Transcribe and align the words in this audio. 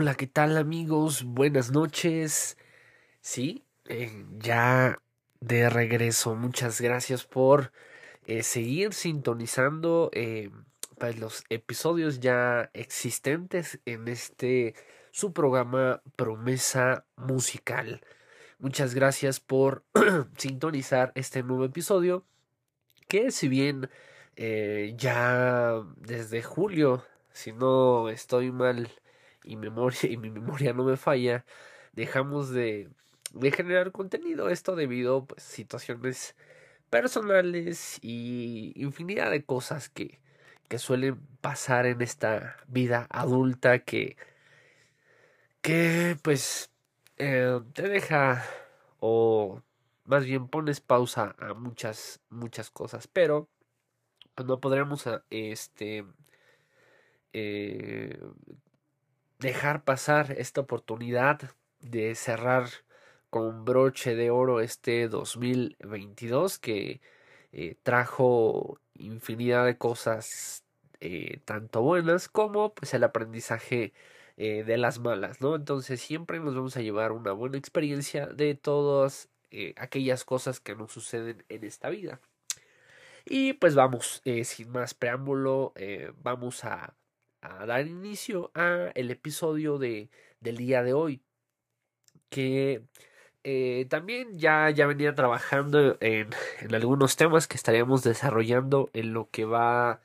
Hola, 0.00 0.14
¿qué 0.14 0.28
tal 0.28 0.56
amigos? 0.56 1.24
Buenas 1.24 1.72
noches. 1.72 2.56
Sí, 3.20 3.64
eh, 3.88 4.24
ya 4.38 5.02
de 5.40 5.68
regreso. 5.68 6.36
Muchas 6.36 6.80
gracias 6.80 7.24
por 7.24 7.72
eh, 8.24 8.44
seguir 8.44 8.94
sintonizando 8.94 10.08
eh, 10.12 10.50
pues, 10.98 11.18
los 11.18 11.42
episodios 11.48 12.20
ya 12.20 12.70
existentes 12.74 13.80
en 13.86 14.06
este 14.06 14.76
su 15.10 15.32
programa 15.32 16.00
Promesa 16.14 17.04
Musical. 17.16 18.00
Muchas 18.60 18.94
gracias 18.94 19.40
por 19.40 19.82
sintonizar 20.38 21.10
este 21.16 21.42
nuevo 21.42 21.64
episodio 21.64 22.24
que 23.08 23.32
si 23.32 23.48
bien 23.48 23.90
ya 24.96 25.82
desde 25.96 26.44
julio, 26.44 27.04
si 27.32 27.52
no 27.52 28.08
estoy 28.08 28.52
mal, 28.52 28.88
y, 29.48 29.56
memoria, 29.56 30.10
y 30.10 30.16
mi 30.16 30.30
memoria 30.30 30.72
no 30.72 30.84
me 30.84 30.96
falla, 30.96 31.44
dejamos 31.92 32.50
de, 32.50 32.90
de 33.32 33.50
generar 33.52 33.92
contenido. 33.92 34.50
Esto 34.50 34.76
debido 34.76 35.18
a 35.18 35.24
pues, 35.26 35.42
situaciones 35.42 36.36
personales 36.90 37.98
y 38.02 38.72
infinidad 38.76 39.30
de 39.30 39.44
cosas 39.44 39.88
que, 39.88 40.20
que 40.68 40.78
suelen 40.78 41.16
pasar 41.40 41.86
en 41.86 42.02
esta 42.02 42.56
vida 42.68 43.06
adulta 43.10 43.80
que, 43.80 44.16
que 45.62 46.16
pues 46.22 46.70
eh, 47.18 47.60
te 47.72 47.88
deja 47.88 48.44
o 49.00 49.62
más 50.04 50.24
bien 50.24 50.48
pones 50.48 50.80
pausa 50.80 51.36
a 51.38 51.54
muchas 51.54 52.20
muchas 52.30 52.70
cosas 52.70 53.06
pero 53.06 53.48
pues, 54.34 54.46
no 54.48 54.60
podremos 54.60 55.04
este 55.30 56.04
eh, 57.32 58.18
dejar 59.38 59.84
pasar 59.84 60.32
esta 60.32 60.60
oportunidad 60.60 61.40
de 61.80 62.14
cerrar 62.14 62.68
con 63.30 63.64
broche 63.64 64.14
de 64.16 64.30
oro 64.30 64.60
este 64.60 65.08
2022 65.08 66.58
que 66.58 67.00
eh, 67.52 67.76
trajo 67.82 68.80
infinidad 68.94 69.64
de 69.66 69.78
cosas 69.78 70.64
eh, 71.00 71.40
tanto 71.44 71.82
buenas 71.82 72.28
como 72.28 72.74
pues 72.74 72.94
el 72.94 73.04
aprendizaje 73.04 73.92
eh, 74.36 74.64
de 74.64 74.78
las 74.78 74.98
malas, 74.98 75.40
¿no? 75.40 75.54
Entonces 75.56 76.00
siempre 76.00 76.40
nos 76.40 76.54
vamos 76.54 76.76
a 76.76 76.82
llevar 76.82 77.12
una 77.12 77.32
buena 77.32 77.58
experiencia 77.58 78.26
de 78.26 78.54
todas 78.54 79.28
aquellas 79.76 80.24
cosas 80.26 80.60
que 80.60 80.74
nos 80.74 80.92
suceden 80.92 81.42
en 81.48 81.64
esta 81.64 81.88
vida. 81.88 82.20
Y 83.24 83.54
pues 83.54 83.74
vamos, 83.74 84.22
sin 84.44 84.70
más 84.70 84.92
preámbulo, 84.94 85.72
vamos 86.22 86.64
a 86.64 86.94
a 87.40 87.66
dar 87.66 87.86
inicio 87.86 88.50
a 88.54 88.90
el 88.94 89.10
episodio 89.10 89.78
de, 89.78 90.10
del 90.40 90.56
día 90.56 90.82
de 90.82 90.92
hoy 90.92 91.22
que 92.28 92.82
eh, 93.44 93.86
también 93.88 94.38
ya, 94.38 94.70
ya 94.70 94.86
venía 94.86 95.14
trabajando 95.14 95.96
en, 96.00 96.28
en, 96.60 96.74
algunos 96.74 97.16
temas 97.16 97.46
que 97.46 97.56
estaríamos 97.56 98.02
desarrollando 98.02 98.90
en 98.92 99.12
lo 99.12 99.30
que 99.30 99.44
va 99.44 100.00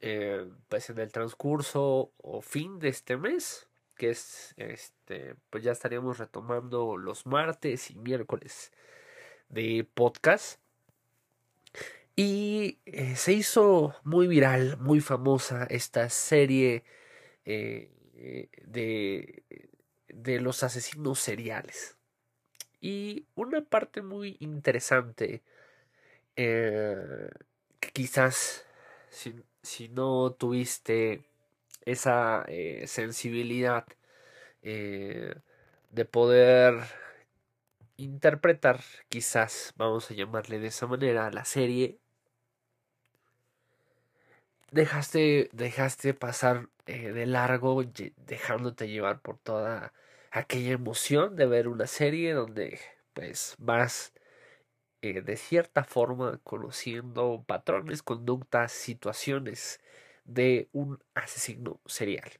eh, 0.00 0.48
pues 0.68 0.90
en 0.90 0.98
el 0.98 1.12
transcurso 1.12 2.12
o 2.16 2.40
fin 2.42 2.78
de 2.78 2.88
este 2.88 3.16
mes 3.16 3.68
que 3.96 4.10
es 4.10 4.54
este 4.56 5.36
pues 5.50 5.62
ya 5.62 5.72
estaríamos 5.72 6.18
retomando 6.18 6.96
los 6.96 7.26
martes 7.26 7.90
y 7.90 7.96
miércoles 7.96 8.72
de 9.48 9.86
podcast 9.94 10.61
y 12.16 12.78
eh, 12.86 13.16
se 13.16 13.32
hizo 13.32 13.94
muy 14.04 14.26
viral, 14.26 14.76
muy 14.78 15.00
famosa 15.00 15.64
esta 15.70 16.10
serie 16.10 16.84
eh, 17.44 17.90
de, 18.66 19.44
de 20.08 20.40
los 20.40 20.62
asesinos 20.62 21.20
seriales. 21.20 21.96
Y 22.80 23.26
una 23.34 23.62
parte 23.62 24.02
muy 24.02 24.36
interesante, 24.40 25.42
eh, 26.36 27.30
que 27.80 27.90
quizás 27.92 28.66
si, 29.10 29.34
si, 29.62 29.88
no 29.88 30.32
tuviste 30.32 31.24
esa 31.84 32.44
sensibilidad 32.86 33.86
de 34.62 36.04
poder 36.10 36.74
interpretar, 37.96 38.80
quizás 39.08 39.74
vamos 39.76 40.10
a 40.10 40.14
llamarle 40.14 40.58
de 40.58 40.68
esa 40.68 40.86
manera, 40.86 41.30
la 41.30 41.44
serie 41.44 42.01
dejaste, 44.72 45.50
dejaste 45.52 46.14
pasar 46.14 46.68
eh, 46.86 47.12
de 47.12 47.26
largo, 47.26 47.82
dejándote 48.16 48.88
llevar 48.88 49.20
por 49.20 49.38
toda 49.38 49.92
aquella 50.32 50.72
emoción 50.72 51.36
de 51.36 51.46
ver 51.46 51.68
una 51.68 51.86
serie 51.86 52.32
donde 52.34 52.80
pues 53.14 53.54
vas 53.58 54.12
eh, 55.02 55.22
de 55.22 55.36
cierta 55.36 55.84
forma 55.84 56.40
conociendo 56.44 57.44
patrones, 57.46 58.02
conductas, 58.02 58.72
situaciones 58.72 59.80
de 60.24 60.68
un 60.72 60.98
asesino 61.14 61.80
serial. 61.86 62.30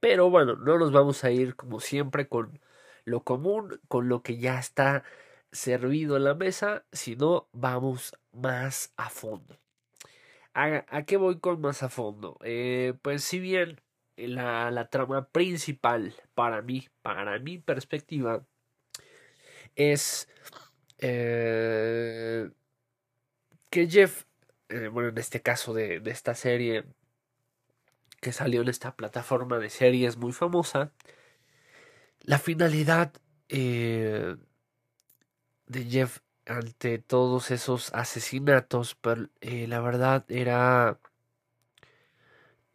Pero 0.00 0.30
bueno, 0.30 0.56
no 0.56 0.78
nos 0.78 0.92
vamos 0.92 1.24
a 1.24 1.30
ir 1.30 1.54
como 1.56 1.80
siempre 1.80 2.28
con 2.28 2.60
lo 3.04 3.22
común, 3.24 3.80
con 3.88 4.08
lo 4.08 4.22
que 4.22 4.38
ya 4.38 4.58
está 4.58 5.04
servido 5.52 6.16
en 6.16 6.24
la 6.24 6.34
mesa, 6.34 6.84
sino 6.92 7.48
vamos 7.52 8.16
más 8.32 8.92
a 8.96 9.10
fondo. 9.10 9.61
¿A, 10.54 11.04
qué 11.04 11.16
voy 11.16 11.38
con 11.40 11.60
más 11.60 11.82
a 11.82 11.88
fondo? 11.88 12.38
Eh, 12.44 12.94
pues 13.02 13.24
si 13.24 13.40
bien 13.40 13.80
la, 14.16 14.70
la, 14.70 14.88
trama 14.90 15.28
principal 15.28 16.14
para 16.34 16.60
mí, 16.60 16.88
para 17.00 17.38
mi 17.38 17.58
perspectiva, 17.58 18.44
es 19.76 20.28
eh, 20.98 22.50
que 23.70 23.88
Jeff, 23.88 24.24
eh, 24.68 24.88
bueno, 24.88 25.08
en 25.08 25.18
este 25.18 25.40
caso 25.40 25.72
de, 25.72 26.00
de, 26.00 26.10
esta 26.10 26.34
serie 26.34 26.84
que 28.20 28.32
salió 28.32 28.60
en 28.60 28.68
esta 28.68 28.94
plataforma 28.94 29.58
de 29.58 29.70
series 29.70 30.18
muy 30.18 30.32
famosa, 30.32 30.92
la 32.20 32.38
finalidad 32.38 33.12
de 33.48 34.36
Jeff 35.88 36.20
ante 36.46 36.98
todos 36.98 37.50
esos 37.50 37.92
asesinatos, 37.94 38.94
pero 38.96 39.28
eh, 39.40 39.66
la 39.68 39.80
verdad 39.80 40.24
era 40.28 40.98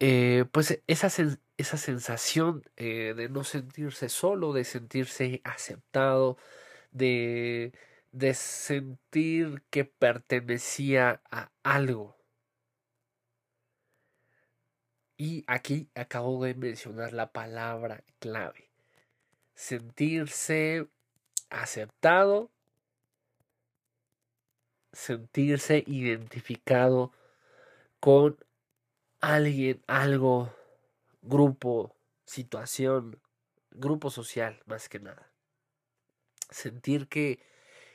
eh, 0.00 0.44
pues 0.52 0.80
esa, 0.86 1.08
esa 1.56 1.76
sensación 1.76 2.62
eh, 2.76 3.14
de 3.16 3.28
no 3.28 3.44
sentirse 3.44 4.08
solo, 4.08 4.52
de 4.52 4.64
sentirse 4.64 5.40
aceptado, 5.44 6.38
de, 6.92 7.72
de 8.12 8.34
sentir 8.34 9.62
que 9.70 9.84
pertenecía 9.84 11.20
a 11.30 11.50
algo. 11.62 12.16
Y 15.16 15.44
aquí 15.48 15.88
acabo 15.96 16.44
de 16.44 16.54
mencionar 16.54 17.12
la 17.12 17.32
palabra 17.32 18.04
clave. 18.20 18.70
Sentirse 19.54 20.88
aceptado 21.50 22.52
sentirse 24.92 25.84
identificado 25.86 27.12
con 28.00 28.38
alguien, 29.20 29.82
algo, 29.86 30.54
grupo, 31.22 31.96
situación, 32.24 33.20
grupo 33.70 34.10
social, 34.10 34.62
más 34.66 34.88
que 34.88 35.00
nada. 35.00 35.30
Sentir 36.50 37.08
que, 37.08 37.42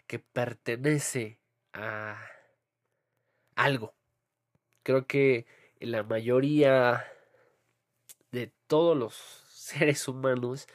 que 0.07 0.19
pertenece 0.19 1.40
a 1.74 2.24
algo. 3.56 3.94
Creo 4.84 5.07
que 5.07 5.45
la 5.80 6.04
mayoría 6.04 7.06
de 8.31 8.51
todos 8.68 8.98
los 8.98 9.13
seres 9.50 10.07
humanos 10.07 10.68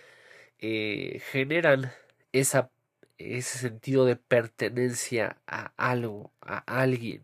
eh, 0.58 1.20
generan 1.30 1.92
esa 2.32 2.70
ese 3.18 3.58
sentido 3.58 4.04
de 4.04 4.16
pertenencia 4.16 5.40
a 5.46 5.72
algo, 5.76 6.32
a 6.40 6.58
alguien, 6.80 7.22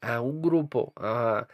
a 0.00 0.20
un 0.20 0.42
grupo, 0.42 0.92
a, 0.96 1.48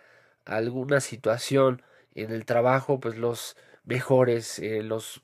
alguna 0.45 1.01
situación 1.01 1.83
en 2.15 2.31
el 2.33 2.45
trabajo, 2.47 3.01
pues 3.01 3.17
los 3.17 3.57
mejores, 3.85 4.59
eh, 4.61 4.83
los 4.83 5.23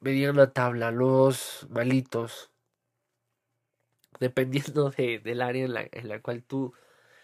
mediana 0.00 0.52
tabla, 0.52 0.90
los 0.90 1.66
malitos, 1.70 2.50
dependiendo 4.20 4.90
de, 4.90 5.18
del 5.18 5.42
área 5.42 5.64
en 5.64 5.74
la, 5.74 5.88
en 5.92 6.08
la 6.08 6.20
cual 6.20 6.42
tú 6.42 6.74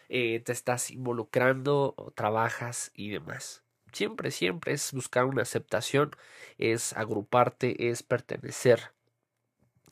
eh, 0.08 0.40
te 0.40 0.52
estás 0.52 0.90
involucrando 0.90 1.94
o 1.96 2.10
trabajas 2.10 2.90
y 2.94 3.10
demás. 3.10 3.64
Siempre, 3.92 4.30
siempre 4.30 4.72
es 4.72 4.92
buscar 4.92 5.24
una 5.24 5.42
aceptación, 5.42 6.12
es 6.58 6.92
agruparte, 6.94 7.90
es 7.90 8.02
pertenecer 8.02 8.92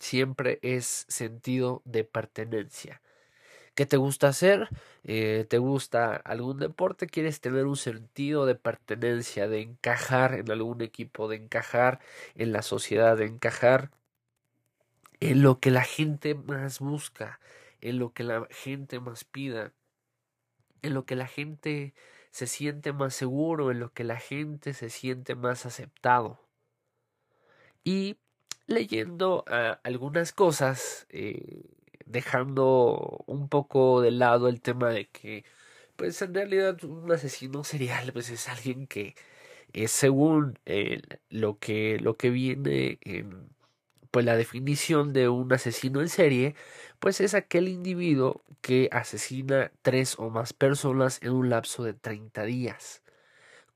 siempre 0.00 0.58
es 0.62 1.04
sentido 1.08 1.82
de 1.84 2.04
pertenencia. 2.04 3.02
¿Qué 3.74 3.86
te 3.86 3.96
gusta 3.96 4.28
hacer? 4.28 4.68
Eh, 5.04 5.46
¿Te 5.48 5.58
gusta 5.58 6.16
algún 6.16 6.58
deporte? 6.58 7.06
¿Quieres 7.06 7.40
tener 7.40 7.66
un 7.66 7.76
sentido 7.76 8.44
de 8.44 8.56
pertenencia, 8.56 9.46
de 9.46 9.60
encajar 9.60 10.34
en 10.34 10.50
algún 10.50 10.82
equipo, 10.82 11.28
de 11.28 11.36
encajar 11.36 12.00
en 12.34 12.52
la 12.52 12.62
sociedad, 12.62 13.16
de 13.16 13.26
encajar 13.26 13.92
en 15.20 15.42
lo 15.42 15.60
que 15.60 15.70
la 15.70 15.84
gente 15.84 16.34
más 16.34 16.80
busca, 16.80 17.38
en 17.80 17.98
lo 18.00 18.12
que 18.12 18.24
la 18.24 18.48
gente 18.50 18.98
más 18.98 19.24
pida, 19.24 19.72
en 20.82 20.94
lo 20.94 21.04
que 21.06 21.16
la 21.16 21.26
gente 21.26 21.94
se 22.30 22.46
siente 22.46 22.92
más 22.92 23.14
seguro, 23.14 23.70
en 23.70 23.80
lo 23.80 23.92
que 23.92 24.04
la 24.04 24.18
gente 24.18 24.74
se 24.74 24.90
siente 24.90 25.34
más 25.34 25.66
aceptado. 25.66 26.40
Y 27.84 28.16
leyendo 28.68 29.44
ah, 29.48 29.80
algunas 29.84 30.32
cosas, 30.32 31.06
eh, 31.10 31.64
dejando 32.06 33.24
un 33.26 33.48
poco 33.48 34.00
de 34.02 34.12
lado 34.12 34.48
el 34.48 34.60
tema 34.62 34.90
de 34.90 35.08
que, 35.10 35.44
pues 35.96 36.22
en 36.22 36.34
realidad 36.34 36.82
un 36.84 37.10
asesino 37.12 37.64
serial, 37.64 38.12
pues 38.12 38.30
es 38.30 38.48
alguien 38.48 38.86
que 38.86 39.16
es 39.72 39.90
según 39.92 40.58
eh, 40.66 41.02
lo 41.30 41.58
que 41.58 41.98
lo 42.00 42.16
que 42.16 42.30
viene 42.30 42.98
en 43.02 43.50
pues 44.10 44.24
la 44.24 44.36
definición 44.36 45.12
de 45.12 45.28
un 45.28 45.52
asesino 45.52 46.00
en 46.00 46.08
serie, 46.08 46.54
pues 46.98 47.20
es 47.20 47.34
aquel 47.34 47.68
individuo 47.68 48.42
que 48.62 48.88
asesina 48.92 49.70
tres 49.82 50.18
o 50.18 50.30
más 50.30 50.52
personas 50.52 51.20
en 51.22 51.32
un 51.32 51.50
lapso 51.50 51.84
de 51.84 51.94
30 51.94 52.44
días, 52.44 53.02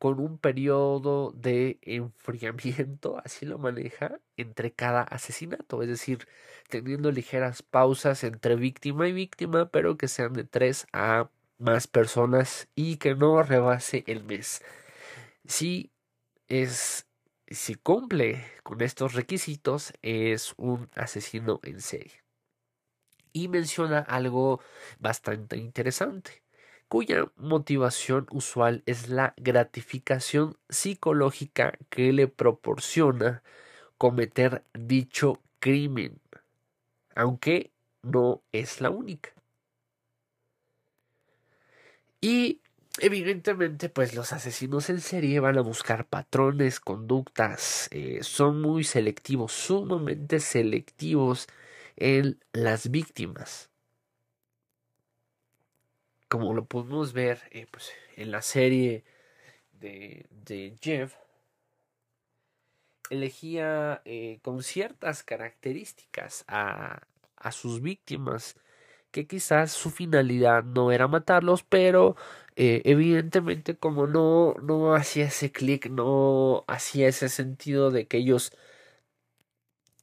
con 0.02 0.19
un 0.19 0.37
periodo 0.37 1.31
de 1.31 1.78
enfriamiento, 1.82 3.20
así 3.25 3.46
lo 3.46 3.56
maneja, 3.58 4.19
entre 4.37 4.72
cada 4.72 5.02
asesinato, 5.02 5.81
es 5.81 5.88
decir, 5.88 6.26
teniendo 6.69 7.12
ligeras 7.12 7.62
pausas 7.62 8.25
entre 8.25 8.56
víctima 8.56 9.06
y 9.06 9.12
víctima, 9.12 9.70
pero 9.70 9.96
que 9.96 10.08
sean 10.08 10.32
de 10.32 10.43
tres 10.43 10.88
a 10.93 11.31
más 11.58 11.87
personas 11.87 12.66
y 12.75 12.96
que 12.96 13.14
no 13.14 13.44
rebase 13.44 14.02
el 14.08 14.25
mes. 14.25 14.64
Si 15.46 15.93
es 16.48 17.06
si 17.46 17.76
cumple 17.76 18.44
con 18.64 18.82
estos 18.82 19.14
requisitos, 19.14 19.93
es 20.02 20.52
un 20.56 20.90
asesino 20.96 21.60
en 21.62 21.81
serie. 21.81 22.25
Y 23.32 23.46
menciona 23.46 24.00
algo 24.00 24.60
bastante 24.98 25.58
interesante, 25.58 26.43
cuya 26.92 27.24
motivación 27.36 28.26
usual 28.30 28.82
es 28.84 29.08
la 29.08 29.32
gratificación 29.38 30.58
psicológica 30.68 31.78
que 31.88 32.12
le 32.12 32.28
proporciona 32.28 33.42
cometer 33.96 34.62
dicho 34.74 35.40
crimen, 35.58 36.20
aunque 37.14 37.70
no 38.02 38.42
es 38.52 38.82
la 38.82 38.90
única. 38.90 39.30
Y 42.20 42.60
Evidentemente, 42.98 43.88
pues 43.88 44.14
los 44.14 44.34
asesinos 44.34 44.90
en 44.90 45.00
serie 45.00 45.40
van 45.40 45.56
a 45.56 45.62
buscar 45.62 46.06
patrones, 46.06 46.78
conductas, 46.78 47.88
eh, 47.90 48.18
son 48.20 48.60
muy 48.60 48.84
selectivos, 48.84 49.52
sumamente 49.52 50.40
selectivos 50.40 51.46
en 51.96 52.38
las 52.52 52.90
víctimas. 52.90 53.71
Como 56.32 56.55
lo 56.55 56.64
podemos 56.64 57.12
ver 57.12 57.43
eh, 57.50 57.67
pues, 57.70 57.93
en 58.17 58.31
la 58.31 58.40
serie 58.40 59.05
de, 59.73 60.25
de 60.31 60.75
Jeff, 60.81 61.14
elegía 63.11 64.00
eh, 64.06 64.38
con 64.40 64.62
ciertas 64.62 65.25
características 65.25 66.46
a, 66.49 67.02
a 67.37 67.52
sus 67.52 67.82
víctimas 67.82 68.56
que 69.11 69.26
quizás 69.26 69.73
su 69.73 69.90
finalidad 69.90 70.64
no 70.64 70.90
era 70.90 71.06
matarlos, 71.06 71.64
pero 71.64 72.17
eh, 72.56 72.81
evidentemente 72.87 73.76
como 73.76 74.06
no, 74.06 74.55
no 74.62 74.94
hacía 74.94 75.26
ese 75.26 75.52
clic, 75.52 75.90
no 75.90 76.64
hacía 76.67 77.08
ese 77.08 77.29
sentido 77.29 77.90
de 77.90 78.06
que 78.08 78.17
ellos 78.17 78.52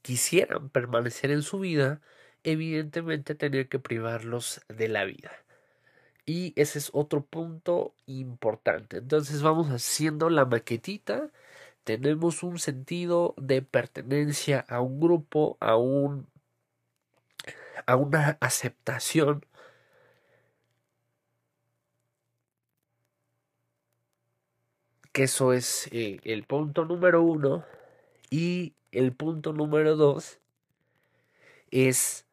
quisieran 0.03 0.69
permanecer 0.69 1.31
en 1.31 1.41
su 1.41 1.57
vida, 1.57 2.01
evidentemente 2.43 3.33
tenía 3.33 3.67
que 3.67 3.79
privarlos 3.79 4.61
de 4.67 4.89
la 4.89 5.05
vida. 5.05 5.31
Y 6.29 6.53
ese 6.55 6.77
es 6.77 6.91
otro 6.93 7.23
punto 7.25 7.95
importante. 8.05 8.97
Entonces 8.97 9.41
vamos 9.41 9.69
haciendo 9.69 10.29
la 10.29 10.45
maquetita. 10.45 11.31
Tenemos 11.83 12.43
un 12.43 12.59
sentido 12.59 13.33
de 13.37 13.63
pertenencia 13.63 14.63
a 14.69 14.79
un 14.81 14.99
grupo, 14.99 15.57
a 15.59 15.75
un 15.77 16.27
a 17.87 17.95
una 17.95 18.37
aceptación 18.41 19.43
que 25.13 25.23
eso 25.23 25.53
es 25.53 25.89
eh, 25.91 26.19
el 26.23 26.43
punto 26.45 26.85
número 26.85 27.23
uno. 27.23 27.65
Y 28.29 28.75
el 28.91 29.13
punto 29.13 29.53
número 29.53 29.95
dos 29.95 30.39
es 31.71 32.25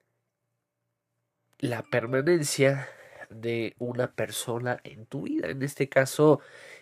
la 1.61 1.83
permanencia 1.83 2.89
de 3.31 3.75
una 3.79 4.13
persona 4.13 4.81
en 4.85 5.07
tu 5.07 5.23
vida. 5.23 5.49
En 5.49 5.63
este 5.63 5.89
caso, 5.89 6.41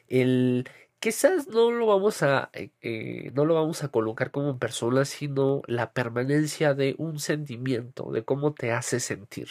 el 0.09 0.69
quizás 1.05 1.49
no 1.49 1.71
lo 1.71 1.87
vamos 1.87 2.23
a 2.23 2.51
eh, 2.55 2.71
eh, 2.81 3.31
no 3.35 3.45
lo 3.45 3.55
vamos 3.55 3.85
a 3.85 3.89
colocar 3.89 4.31
como 4.31 4.59
persona, 4.59 5.05
sino 5.05 5.63
la 5.67 5.93
permanencia 5.93 6.75
de 6.75 6.95
un 6.99 7.19
sentimiento, 7.21 8.11
de 8.11 8.25
cómo 8.25 8.55
te 8.55 8.73
hace 8.73 9.01
sentir. 9.01 9.51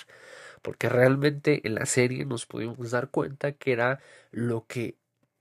Porque 0.63 0.89
realmente 0.89 1.61
en 1.67 1.75
la 1.75 1.85
serie 1.85 2.25
nos 2.25 2.45
pudimos 2.47 2.91
dar 2.91 3.09
cuenta 3.09 3.51
que 3.53 3.73
era 3.73 3.99
lo 4.31 4.65
que 4.67 4.97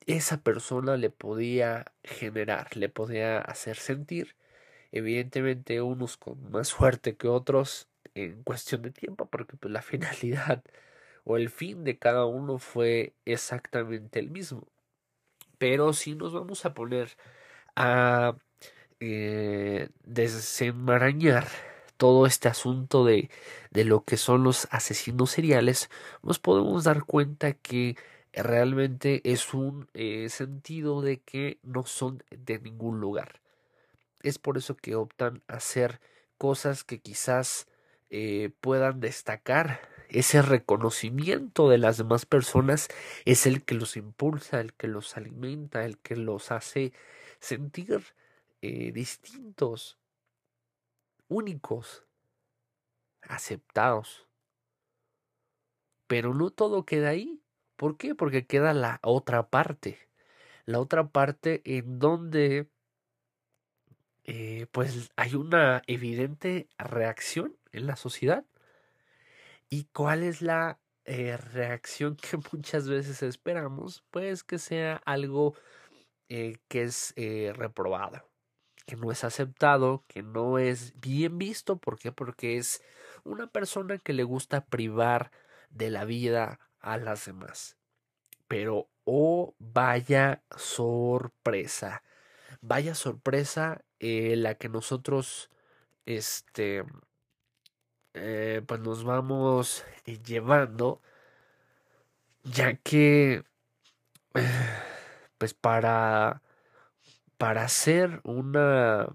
esa 0.06 0.42
persona 0.42 0.96
le 0.96 1.10
podía 1.10 1.92
generar, 2.04 2.76
le 2.76 2.88
podía 2.88 3.38
hacer 3.40 3.76
sentir. 3.76 4.36
Evidentemente 4.92 5.80
unos 5.82 6.16
con 6.18 6.50
más 6.50 6.68
suerte 6.68 7.16
que 7.16 7.28
otros 7.28 7.88
en 8.14 8.42
cuestión 8.42 8.82
de 8.82 8.90
tiempo, 8.90 9.26
porque 9.30 9.56
pues, 9.56 9.72
la 9.72 9.82
finalidad 9.92 10.62
o 11.24 11.36
el 11.36 11.50
fin 11.50 11.84
de 11.84 11.98
cada 11.98 12.26
uno 12.26 12.58
fue 12.58 13.14
exactamente 13.24 14.18
el 14.18 14.30
mismo. 14.30 14.66
Pero 15.58 15.92
si 15.92 16.14
nos 16.14 16.32
vamos 16.32 16.64
a 16.64 16.74
poner 16.74 17.16
a 17.76 18.36
eh, 19.00 19.88
desenmarañar 20.04 21.46
todo 21.96 22.26
este 22.26 22.48
asunto 22.48 23.04
de, 23.04 23.30
de 23.70 23.84
lo 23.84 24.04
que 24.04 24.16
son 24.16 24.42
los 24.44 24.66
asesinos 24.70 25.30
seriales, 25.30 25.90
nos 26.22 26.38
podemos 26.38 26.84
dar 26.84 27.04
cuenta 27.04 27.52
que 27.52 27.96
realmente 28.32 29.20
es 29.30 29.54
un 29.54 29.88
eh, 29.94 30.28
sentido 30.28 31.02
de 31.02 31.20
que 31.20 31.58
no 31.62 31.84
son 31.86 32.22
de 32.30 32.58
ningún 32.58 33.00
lugar. 33.00 33.40
Es 34.22 34.38
por 34.38 34.56
eso 34.58 34.76
que 34.76 34.94
optan 34.94 35.42
a 35.48 35.54
hacer 35.54 36.00
cosas 36.38 36.84
que 36.84 37.00
quizás 37.00 37.68
eh, 38.10 38.50
puedan 38.60 39.00
destacar. 39.00 39.80
Ese 40.12 40.42
reconocimiento 40.42 41.68
de 41.68 41.78
las 41.78 41.96
demás 41.96 42.26
personas 42.26 42.88
es 43.24 43.46
el 43.46 43.64
que 43.64 43.74
los 43.74 43.96
impulsa, 43.96 44.60
el 44.60 44.74
que 44.74 44.88
los 44.88 45.16
alimenta, 45.16 45.84
el 45.84 45.98
que 45.98 46.16
los 46.16 46.50
hace 46.52 46.92
sentir 47.40 48.14
eh, 48.60 48.92
distintos, 48.92 49.98
únicos, 51.28 52.04
aceptados. 53.22 54.28
Pero 56.06 56.34
no 56.34 56.50
todo 56.50 56.84
queda 56.84 57.08
ahí. 57.08 57.42
¿Por 57.76 57.96
qué? 57.96 58.14
Porque 58.14 58.46
queda 58.46 58.74
la 58.74 59.00
otra 59.02 59.48
parte. 59.48 59.98
La 60.66 60.78
otra 60.78 61.08
parte 61.08 61.62
en 61.64 61.98
donde 61.98 62.68
eh, 64.24 64.66
pues 64.70 65.10
hay 65.16 65.34
una 65.34 65.82
evidente 65.86 66.68
reacción 66.78 67.56
en 67.72 67.86
la 67.86 67.96
sociedad. 67.96 68.44
¿Y 69.72 69.84
cuál 69.84 70.22
es 70.22 70.42
la 70.42 70.78
eh, 71.06 71.38
reacción 71.38 72.16
que 72.16 72.36
muchas 72.52 72.90
veces 72.90 73.22
esperamos? 73.22 74.04
Pues 74.10 74.44
que 74.44 74.58
sea 74.58 75.00
algo 75.06 75.54
eh, 76.28 76.58
que 76.68 76.82
es 76.82 77.14
reprobado, 77.56 78.30
que 78.84 78.96
no 78.96 79.10
es 79.10 79.24
aceptado, 79.24 80.04
que 80.08 80.22
no 80.22 80.58
es 80.58 81.00
bien 81.00 81.38
visto. 81.38 81.78
¿Por 81.78 81.98
qué? 81.98 82.12
Porque 82.12 82.58
es 82.58 82.82
una 83.24 83.46
persona 83.46 83.96
que 83.96 84.12
le 84.12 84.24
gusta 84.24 84.66
privar 84.66 85.30
de 85.70 85.88
la 85.88 86.04
vida 86.04 86.60
a 86.78 86.98
las 86.98 87.24
demás. 87.24 87.78
Pero, 88.48 88.90
oh, 89.04 89.54
vaya 89.58 90.42
sorpresa. 90.54 92.02
Vaya 92.60 92.94
sorpresa 92.94 93.86
eh, 94.00 94.36
la 94.36 94.54
que 94.56 94.68
nosotros, 94.68 95.48
este, 96.04 96.84
eh, 98.14 98.62
pues 98.66 98.80
nos 98.80 99.04
vamos 99.04 99.84
eh, 100.06 100.18
llevando, 100.22 101.00
ya 102.44 102.74
que, 102.76 103.44
pues 105.38 105.54
para, 105.54 106.42
para 107.38 107.64
hacer 107.64 108.20
una, 108.24 109.08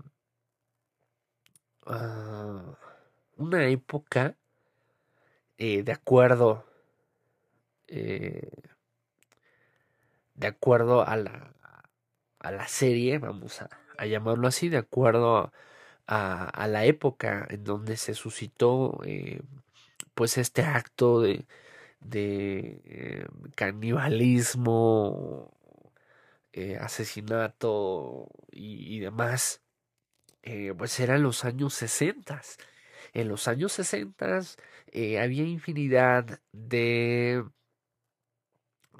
ah, 1.85 2.77
una 3.37 3.65
época, 3.67 4.35
de 5.57 5.91
acuerdo 5.91 6.67
eh, 7.87 8.51
de 10.35 10.47
acuerdo 10.47 11.07
a 11.07 11.15
la, 11.17 11.53
a 12.39 12.51
la 12.51 12.67
serie, 12.67 13.17
vamos 13.17 13.61
a, 13.61 14.05
llamarlo 14.05 14.47
así, 14.47 14.69
de 14.69 14.77
acuerdo 14.77 15.37
a, 15.37 15.53
a, 16.07 16.67
la 16.67 16.85
época 16.85 17.45
en 17.49 17.63
donde 17.63 17.97
se 17.97 18.13
suscitó 18.13 19.01
eh, 19.05 19.41
pues 20.13 20.37
este 20.37 20.63
acto 20.63 21.21
de, 21.21 21.45
eh, 22.11 23.27
canibalismo, 23.55 25.53
eh, 26.53 26.77
asesinato 26.79 28.29
y, 28.51 28.99
demás, 28.99 29.61
pues 30.77 30.99
eran 30.99 31.23
los 31.23 31.45
años 31.45 31.73
60. 31.75 32.41
En 33.13 33.27
los 33.27 33.47
años 33.47 33.73
60 33.73 34.41
había 35.21 35.43
infinidad 35.43 36.39
de, 36.51 37.43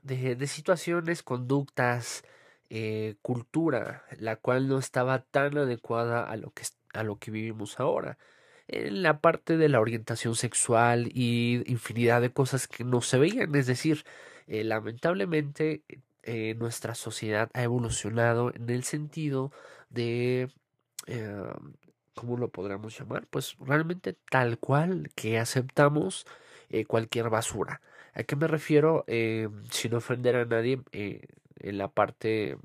de, 0.04 0.36
de 0.36 0.48
situaciones, 0.48 1.24
conductas, 1.24 2.24
cultura, 3.22 4.06
la 4.20 4.36
cual 4.36 4.68
no 4.68 4.78
estaba 4.78 5.20
tan 5.24 5.58
adecuada 5.58 6.24
a 6.30 6.36
lo 6.38 6.52
que, 6.52 6.64
a 6.94 7.04
lo 7.04 7.18
que 7.20 7.32
vivimos 7.32 7.80
ahora 7.80 8.18
en 8.68 9.02
la 9.02 9.20
parte 9.22 9.58
de 9.58 9.70
la 9.70 9.80
orientación 9.80 10.36
sexual 10.36 11.10
y 11.14 11.64
infinidad 11.72 12.22
de 12.22 12.32
cosas 12.32 12.68
que 12.68 12.84
no 12.84 13.02
se 13.02 13.18
veían. 13.18 13.56
Es 13.56 13.68
decir, 13.68 14.04
eh, 14.48 14.64
lamentablemente 14.64 15.84
eh, 16.24 16.56
nuestra 16.56 16.96
sociedad 16.96 17.50
ha 17.54 17.64
evolucionado 17.64 18.54
en 18.54 18.70
el 18.70 18.84
sentido 18.84 19.52
de, 19.90 20.50
eh, 21.08 21.44
¿cómo 22.14 22.38
lo 22.38 22.50
podríamos 22.50 22.98
llamar? 22.98 23.26
Pues 23.28 23.56
realmente 23.60 24.16
tal 24.30 24.60
cual 24.60 25.12
que 25.16 25.40
aceptamos 25.40 26.26
cualquier 26.88 27.30
basura. 27.30 27.82
¿A 28.14 28.24
qué 28.24 28.36
me 28.36 28.48
refiero? 28.48 29.06
sin 29.08 29.94
ofender 29.94 30.36
a 30.36 30.46
nadie 30.46 30.82
en 30.92 31.78
la 31.78 31.88
parte 31.88 32.58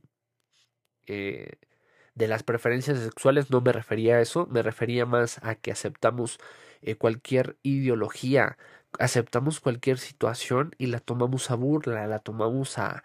de 2.14 2.28
las 2.28 2.42
preferencias 2.42 2.99
sexuales 2.99 3.50
no 3.50 3.61
me 3.61 3.73
refería 3.73 4.16
a 4.16 4.21
eso, 4.21 4.47
me 4.50 4.62
refería 4.62 5.07
más 5.07 5.38
a 5.42 5.54
que 5.54 5.73
aceptamos 5.73 6.38
eh, 6.83 6.97
cualquier 6.97 7.57
ideología, 7.62 8.59
aceptamos 8.99 9.61
cualquier 9.61 9.99
situación 9.99 10.75
y 10.78 10.87
la 10.87 11.00
tomamos 11.00 11.50
a 11.50 11.54
burla, 11.54 12.07
la 12.07 12.19
tomamos 12.19 12.78
a, 12.78 13.04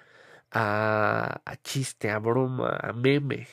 a, 0.51 1.41
chiste, 1.63 2.09
a 2.09 2.19
broma, 2.19 2.77
a 2.81 2.93
meme. 2.93 3.47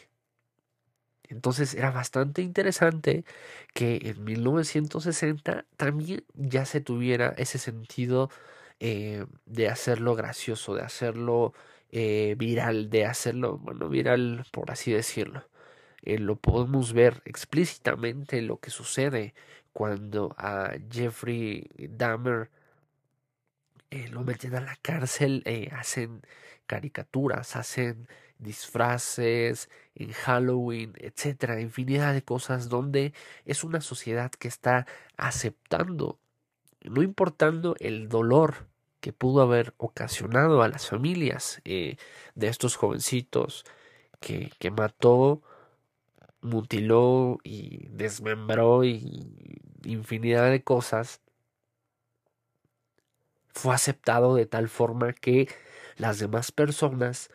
Entonces 1.28 1.74
era 1.74 1.90
bastante 1.90 2.42
interesante 2.42 3.24
que 3.72 3.98
en 4.04 4.24
1960 4.24 5.66
también 5.76 6.24
ya 6.34 6.64
se 6.66 6.80
tuviera 6.80 7.34
ese 7.38 7.58
sentido 7.58 8.30
eh, 8.80 9.26
de 9.46 9.68
hacerlo 9.68 10.14
gracioso, 10.16 10.74
de 10.74 10.82
hacerlo 10.82 11.54
eh, 11.90 12.34
viral, 12.38 12.90
de 12.90 13.06
hacerlo, 13.06 13.58
bueno, 13.58 13.88
viral 13.88 14.46
por 14.52 14.70
así 14.70 14.92
decirlo. 14.92 15.44
Eh, 16.02 16.18
lo 16.18 16.36
podemos 16.36 16.92
ver 16.92 17.22
explícitamente 17.24 18.42
lo 18.42 18.58
que 18.58 18.70
sucede 18.70 19.34
cuando 19.72 20.34
a 20.38 20.72
Jeffrey 20.90 21.70
Dahmer 21.78 22.50
eh, 23.90 24.08
lo 24.08 24.22
meten 24.24 24.54
a 24.54 24.60
la 24.60 24.76
cárcel, 24.82 25.44
hacen 25.72 26.22
caricaturas, 26.66 27.56
hacen 27.56 28.08
disfraces 28.38 29.70
en 29.94 30.12
Halloween, 30.12 30.94
etcétera, 30.98 31.60
infinidad 31.60 32.12
de 32.14 32.22
cosas 32.22 32.68
donde 32.68 33.14
es 33.44 33.64
una 33.64 33.80
sociedad 33.80 34.30
que 34.32 34.48
está 34.48 34.86
aceptando, 35.16 36.18
no 36.82 37.02
importando 37.02 37.76
el 37.80 38.08
dolor 38.08 38.66
que 39.04 39.12
pudo 39.12 39.42
haber 39.42 39.74
ocasionado 39.76 40.62
a 40.62 40.68
las 40.68 40.88
familias 40.88 41.60
eh, 41.66 41.98
de 42.34 42.48
estos 42.48 42.76
jovencitos 42.76 43.66
que, 44.18 44.50
que 44.58 44.70
mató, 44.70 45.42
mutiló 46.40 47.38
y 47.44 47.86
desmembró 47.90 48.82
y 48.82 49.60
infinidad 49.84 50.50
de 50.50 50.64
cosas, 50.64 51.20
fue 53.52 53.74
aceptado 53.74 54.36
de 54.36 54.46
tal 54.46 54.70
forma 54.70 55.12
que 55.12 55.50
las 55.98 56.18
demás 56.18 56.50
personas 56.50 57.28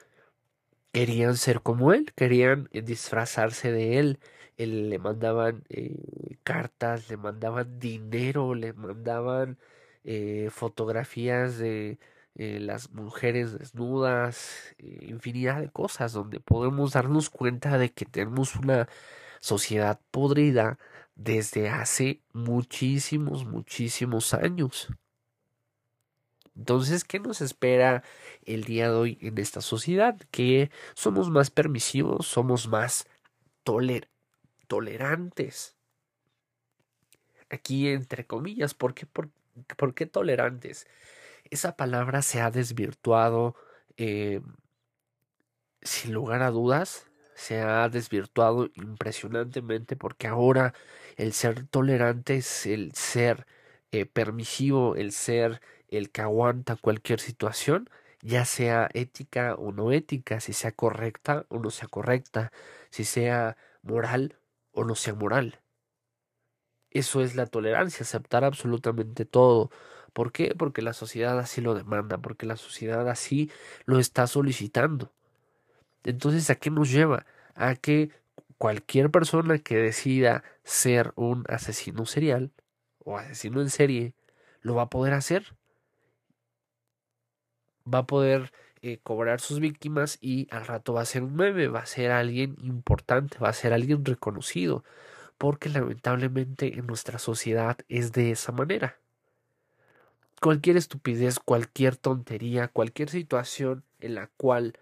querían 0.91 1.37
ser 1.37 1.61
como 1.61 1.93
él, 1.93 2.13
querían 2.15 2.67
disfrazarse 2.73 3.71
de 3.71 3.99
él. 3.99 4.19
él 4.57 4.89
le 4.89 4.97
mandaban 4.97 5.65
eh, 5.69 6.39
cartas, 6.43 7.09
le 7.09 7.17
mandaban 7.17 7.79
dinero, 7.79 8.55
le 8.55 8.73
mandaban 8.73 9.59
eh, 10.03 10.49
fotografías 10.51 11.57
de 11.57 11.99
eh, 12.35 12.59
las 12.59 12.91
mujeres 12.91 13.57
desnudas, 13.57 14.73
eh, 14.77 15.07
infinidad 15.09 15.61
de 15.61 15.69
cosas 15.69 16.13
donde 16.13 16.39
podemos 16.39 16.93
darnos 16.93 17.29
cuenta 17.29 17.77
de 17.77 17.91
que 17.91 18.05
tenemos 18.05 18.55
una 18.55 18.87
sociedad 19.41 19.99
podrida 20.11 20.79
desde 21.15 21.69
hace 21.69 22.21
muchísimos, 22.33 23.45
muchísimos 23.45 24.33
años. 24.33 24.87
Entonces, 26.55 27.03
¿qué 27.03 27.19
nos 27.19 27.41
espera 27.41 28.03
el 28.45 28.63
día 28.63 28.89
de 28.89 28.95
hoy 28.95 29.17
en 29.21 29.37
esta 29.37 29.61
sociedad? 29.61 30.17
Que 30.31 30.71
somos 30.93 31.29
más 31.29 31.51
permisivos, 31.51 32.27
somos 32.27 32.67
más 32.67 33.07
tolerantes. 34.67 35.75
Aquí 37.49 37.89
entre 37.89 38.25
comillas, 38.25 38.73
¿por 38.73 38.93
qué? 38.93 39.05
Porque 39.05 39.38
¿Por 39.77 39.93
qué 39.93 40.05
tolerantes? 40.05 40.87
Esa 41.51 41.75
palabra 41.77 42.21
se 42.21 42.41
ha 42.41 42.51
desvirtuado 42.51 43.55
eh, 43.97 44.41
sin 45.81 46.13
lugar 46.13 46.41
a 46.41 46.51
dudas, 46.51 47.09
se 47.35 47.61
ha 47.61 47.87
desvirtuado 47.89 48.69
impresionantemente 48.75 49.95
porque 49.95 50.27
ahora 50.27 50.73
el 51.17 51.33
ser 51.33 51.65
tolerante 51.67 52.37
es 52.37 52.65
el 52.65 52.93
ser 52.93 53.47
eh, 53.91 54.05
permisivo, 54.05 54.95
el 54.95 55.11
ser 55.11 55.61
el 55.87 56.11
que 56.11 56.21
aguanta 56.21 56.75
cualquier 56.75 57.19
situación, 57.19 57.89
ya 58.21 58.45
sea 58.45 58.89
ética 58.93 59.55
o 59.55 59.71
no 59.71 59.91
ética, 59.91 60.39
si 60.39 60.53
sea 60.53 60.71
correcta 60.73 61.45
o 61.49 61.59
no 61.59 61.71
sea 61.71 61.87
correcta, 61.87 62.51
si 62.91 63.05
sea 63.05 63.57
moral 63.81 64.37
o 64.71 64.83
no 64.83 64.95
sea 64.95 65.15
moral. 65.15 65.59
Eso 66.91 67.21
es 67.21 67.35
la 67.35 67.45
tolerancia, 67.45 68.03
aceptar 68.03 68.43
absolutamente 68.43 69.25
todo. 69.25 69.69
¿Por 70.13 70.31
qué? 70.31 70.55
Porque 70.57 70.81
la 70.81 70.93
sociedad 70.93 71.37
así 71.39 71.61
lo 71.61 71.75
demanda, 71.75 72.17
porque 72.17 72.45
la 72.45 72.57
sociedad 72.57 73.07
así 73.09 73.51
lo 73.85 73.99
está 73.99 74.27
solicitando. 74.27 75.11
Entonces, 76.03 76.49
¿a 76.49 76.55
qué 76.55 76.71
nos 76.71 76.91
lleva? 76.91 77.25
A 77.55 77.75
que 77.75 78.11
cualquier 78.57 79.11
persona 79.11 79.59
que 79.59 79.77
decida 79.77 80.43
ser 80.63 81.13
un 81.15 81.45
asesino 81.49 82.05
serial 82.05 82.51
o 82.99 83.17
asesino 83.17 83.61
en 83.61 83.69
serie, 83.69 84.13
lo 84.61 84.75
va 84.75 84.83
a 84.83 84.89
poder 84.89 85.13
hacer. 85.13 85.55
Va 87.91 87.99
a 87.99 88.07
poder 88.07 88.51
eh, 88.81 88.99
cobrar 89.03 89.41
sus 89.41 89.59
víctimas 89.59 90.17
y 90.21 90.47
al 90.51 90.65
rato 90.65 90.93
va 90.93 91.01
a 91.01 91.05
ser 91.05 91.23
un 91.23 91.35
meme, 91.35 91.67
va 91.67 91.81
a 91.81 91.85
ser 91.85 92.11
alguien 92.11 92.55
importante, 92.61 93.37
va 93.39 93.49
a 93.49 93.53
ser 93.53 93.73
alguien 93.73 94.05
reconocido 94.05 94.83
porque 95.39 95.69
lamentablemente 95.69 96.77
en 96.77 96.85
nuestra 96.85 97.17
sociedad 97.17 97.77
es 97.87 98.11
de 98.11 98.31
esa 98.31 98.51
manera. 98.51 98.99
Cualquier 100.41 100.75
estupidez, 100.77 101.39
cualquier 101.39 101.95
tontería, 101.95 102.67
cualquier 102.67 103.09
situación 103.09 103.85
en 103.99 104.15
la 104.15 104.27
cual 104.27 104.77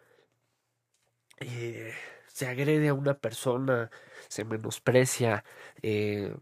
eh, 1.38 1.94
se 2.28 2.48
agrede 2.48 2.88
a 2.88 2.96
una 2.96 3.20
persona, 3.20 3.92
se 4.30 4.46
menosprecia, 4.46 5.44
eh, 5.84 6.36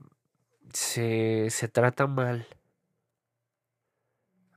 se, 0.73 1.49
se, 1.49 1.67
trata 1.67 2.07
mal 2.07 2.47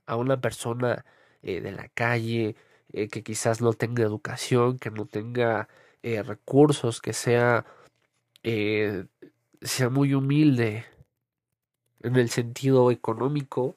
a 0.05 0.15
una 0.15 0.39
persona 0.39 1.05
eh, 1.41 1.59
de 1.59 1.73
la 1.73 1.89
calle, 1.89 2.55
que 2.91 3.23
quizás 3.23 3.61
no 3.61 3.73
tenga 3.73 4.03
educación, 4.03 4.79
que 4.79 4.89
no 4.89 5.05
tenga 5.05 5.67
recursos, 6.01 7.01
que 7.01 7.13
sea 7.13 7.65
sea 9.61 9.89
muy 9.89 10.13
humilde 10.13 10.85
en 12.01 12.15
el 12.15 12.29
sentido 12.29 12.91
económico, 12.91 13.75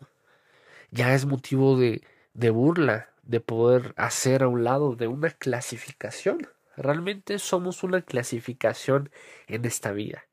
ya 0.91 1.15
es 1.15 1.27
motivo 1.27 1.77
de, 1.79 2.03
de 2.35 2.51
burla, 2.51 3.11
de 3.23 3.41
poder 3.41 3.95
hacer 3.97 4.43
a 4.43 4.49
un 4.49 4.65
lado 4.65 4.95
de 4.95 5.09
una 5.09 5.31
clasificación. 5.31 6.49
Realmente 6.77 7.39
somos 7.39 7.83
una 7.83 8.03
clasificación 8.03 9.11
en 9.47 9.65
esta 9.65 9.93
vida, 9.93 10.25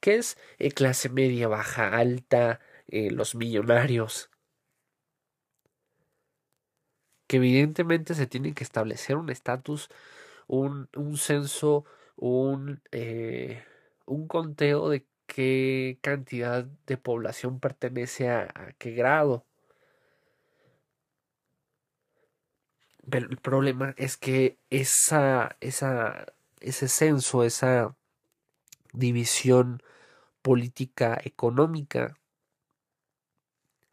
que 0.00 0.16
es 0.16 0.38
eh, 0.58 0.72
clase 0.72 1.08
media, 1.08 1.48
baja, 1.48 1.96
alta, 1.96 2.60
eh, 2.88 3.10
los 3.10 3.34
millonarios, 3.34 4.30
que 7.26 7.36
evidentemente 7.36 8.14
se 8.14 8.26
tiene 8.26 8.54
que 8.54 8.64
establecer 8.64 9.16
un 9.16 9.30
estatus, 9.30 9.88
un, 10.48 10.88
un 10.96 11.16
censo, 11.16 11.84
un, 12.16 12.82
eh, 12.90 13.62
un 14.06 14.28
conteo 14.28 14.88
de 14.88 15.06
qué 15.26 15.98
cantidad 16.02 16.64
de 16.64 16.96
población 16.96 17.60
pertenece 17.60 18.30
a, 18.30 18.74
qué 18.78 18.92
grado. 18.92 19.46
Pero 23.10 23.28
el 23.28 23.38
problema 23.38 23.94
es 23.96 24.16
que 24.16 24.58
esa, 24.70 25.56
esa, 25.60 26.26
ese 26.60 26.88
censo, 26.88 27.44
esa 27.44 27.96
división 28.92 29.82
política 30.42 31.18
económica 31.24 32.16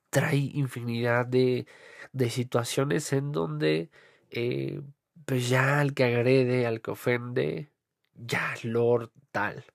trae 0.10 0.38
infinidad 0.38 1.26
de, 1.26 1.68
de 2.14 2.30
situaciones 2.30 3.14
en 3.14 3.32
donde 3.32 3.90
eh, 4.32 4.82
pues 5.26 5.50
ya 5.50 5.80
al 5.80 5.94
que 5.94 6.06
agrede, 6.06 6.66
al 6.66 6.82
que 6.82 6.92
ofende, 6.92 7.72
ya 8.16 8.56
Lord 8.64 9.12
tal, 9.32 9.66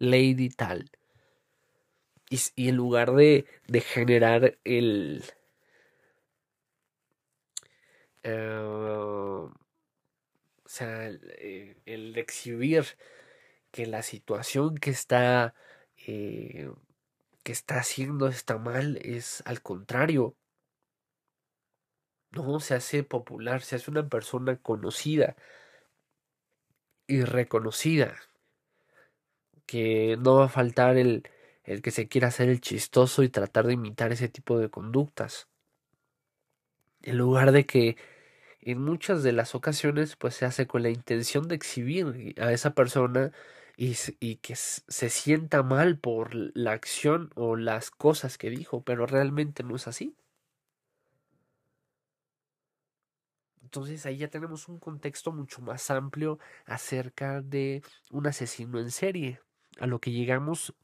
Lady 0.00 0.48
tal. 0.50 0.90
Y, 2.30 2.68
en 2.68 2.76
lugar 2.76 3.12
de, 3.12 3.46
de 3.68 3.80
generar 3.80 4.58
el... 4.64 5.24
Eh, 8.22 8.58
o 8.62 9.52
sea, 10.66 11.06
el, 11.06 11.20
eh, 11.38 11.76
exhibir 12.16 12.84
que 13.70 13.86
la 13.86 14.02
situación 14.02 14.76
que 14.76 14.90
está 14.90 15.54
eh, 16.06 16.70
que 17.42 17.52
está 17.52 17.78
haciendo 17.78 18.28
está 18.28 18.58
mal 18.58 18.98
es 19.02 19.42
al 19.46 19.62
contrario 19.62 20.36
no 22.32 22.60
se 22.60 22.74
hace 22.74 23.02
popular 23.02 23.62
se 23.62 23.76
hace 23.76 23.90
una 23.90 24.08
persona 24.08 24.56
conocida 24.58 25.36
y 27.06 27.22
reconocida 27.24 28.16
que 29.70 30.16
no 30.20 30.36
va 30.36 30.46
a 30.46 30.48
faltar 30.48 30.96
el, 30.98 31.24
el 31.64 31.82
que 31.82 31.90
se 31.92 32.08
quiera 32.08 32.28
hacer 32.28 32.48
el 32.48 32.60
chistoso 32.60 33.22
y 33.22 33.28
tratar 33.30 33.66
de 33.66 33.74
imitar 33.74 34.12
ese 34.12 34.28
tipo 34.28 34.58
de 34.58 34.70
conductas. 34.70 35.48
En 37.02 37.18
lugar 37.18 37.52
de 37.52 37.66
que 37.66 37.96
en 38.60 38.80
muchas 38.82 39.22
de 39.22 39.32
las 39.32 39.54
ocasiones 39.54 40.16
pues 40.16 40.34
se 40.36 40.46
hace 40.46 40.66
con 40.66 40.82
la 40.82 40.90
intención 40.90 41.48
de 41.48 41.54
exhibir 41.56 42.34
a 42.40 42.52
esa 42.52 42.74
persona 42.74 43.32
y, 43.76 43.96
y 44.20 44.36
que 44.36 44.56
se 44.56 45.10
sienta 45.10 45.62
mal 45.62 45.98
por 45.98 46.34
la 46.34 46.72
acción 46.72 47.30
o 47.36 47.56
las 47.56 47.90
cosas 47.90 48.38
que 48.38 48.50
dijo, 48.50 48.82
pero 48.84 49.06
realmente 49.06 49.62
no 49.64 49.76
es 49.76 49.88
así. 49.88 50.16
Entonces 53.62 54.04
ahí 54.06 54.16
ya 54.18 54.28
tenemos 54.28 54.68
un 54.68 54.78
contexto 54.78 55.32
mucho 55.32 55.62
más 55.62 55.90
amplio 55.90 56.38
acerca 56.66 57.40
de 57.40 57.82
un 58.10 58.26
asesino 58.26 58.80
en 58.80 58.90
serie. 58.90 59.40
A 59.78 59.86
lo 59.86 60.00
que 60.00 60.10
llegamos 60.10 60.74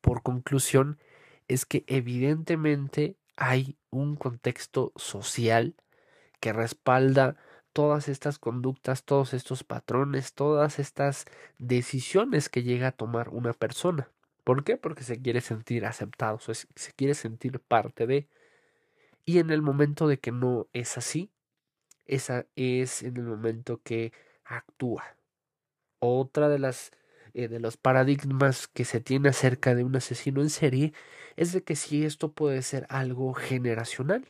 por 0.00 0.22
conclusión 0.22 0.98
es 1.48 1.66
que 1.66 1.84
evidentemente 1.86 3.16
hay 3.36 3.76
un 3.90 4.16
contexto 4.16 4.92
social 4.96 5.74
que 6.40 6.52
respalda 6.52 7.36
todas 7.72 8.08
estas 8.08 8.38
conductas, 8.38 9.04
todos 9.04 9.34
estos 9.34 9.64
patrones, 9.64 10.34
todas 10.34 10.78
estas 10.78 11.24
decisiones 11.58 12.48
que 12.48 12.62
llega 12.62 12.88
a 12.88 12.92
tomar 12.92 13.28
una 13.28 13.52
persona. 13.52 14.10
¿Por 14.44 14.64
qué? 14.64 14.76
Porque 14.76 15.04
se 15.04 15.20
quiere 15.20 15.40
sentir 15.40 15.86
aceptado, 15.86 16.38
se 16.40 16.92
quiere 16.96 17.14
sentir 17.14 17.60
parte 17.60 18.06
de. 18.06 18.28
Y 19.24 19.38
en 19.38 19.50
el 19.50 19.62
momento 19.62 20.08
de 20.08 20.18
que 20.18 20.32
no 20.32 20.68
es 20.72 20.96
así, 20.96 21.30
esa 22.06 22.46
es 22.56 23.02
en 23.02 23.18
el 23.18 23.24
momento 23.24 23.80
que 23.82 24.12
actúa. 24.44 25.04
Otra 25.98 26.48
de 26.48 26.58
las 26.58 26.90
eh, 27.34 27.48
de 27.48 27.60
los 27.60 27.76
paradigmas 27.76 28.68
que 28.68 28.84
se 28.84 29.00
tiene 29.00 29.28
acerca 29.30 29.74
de 29.74 29.84
un 29.84 29.96
asesino 29.96 30.42
en 30.42 30.50
serie 30.50 30.92
es 31.36 31.52
de 31.52 31.62
que 31.62 31.76
si 31.76 32.04
esto 32.04 32.32
puede 32.32 32.62
ser 32.62 32.86
algo 32.88 33.34
generacional, 33.34 34.26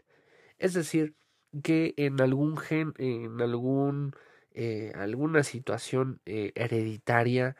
es 0.58 0.74
decir, 0.74 1.14
que 1.62 1.94
en 1.96 2.20
algún 2.20 2.56
gen, 2.58 2.94
en 2.98 3.40
algún 3.40 4.14
eh, 4.52 4.92
alguna 4.96 5.42
situación 5.44 6.20
eh, 6.26 6.52
hereditaria, 6.54 7.56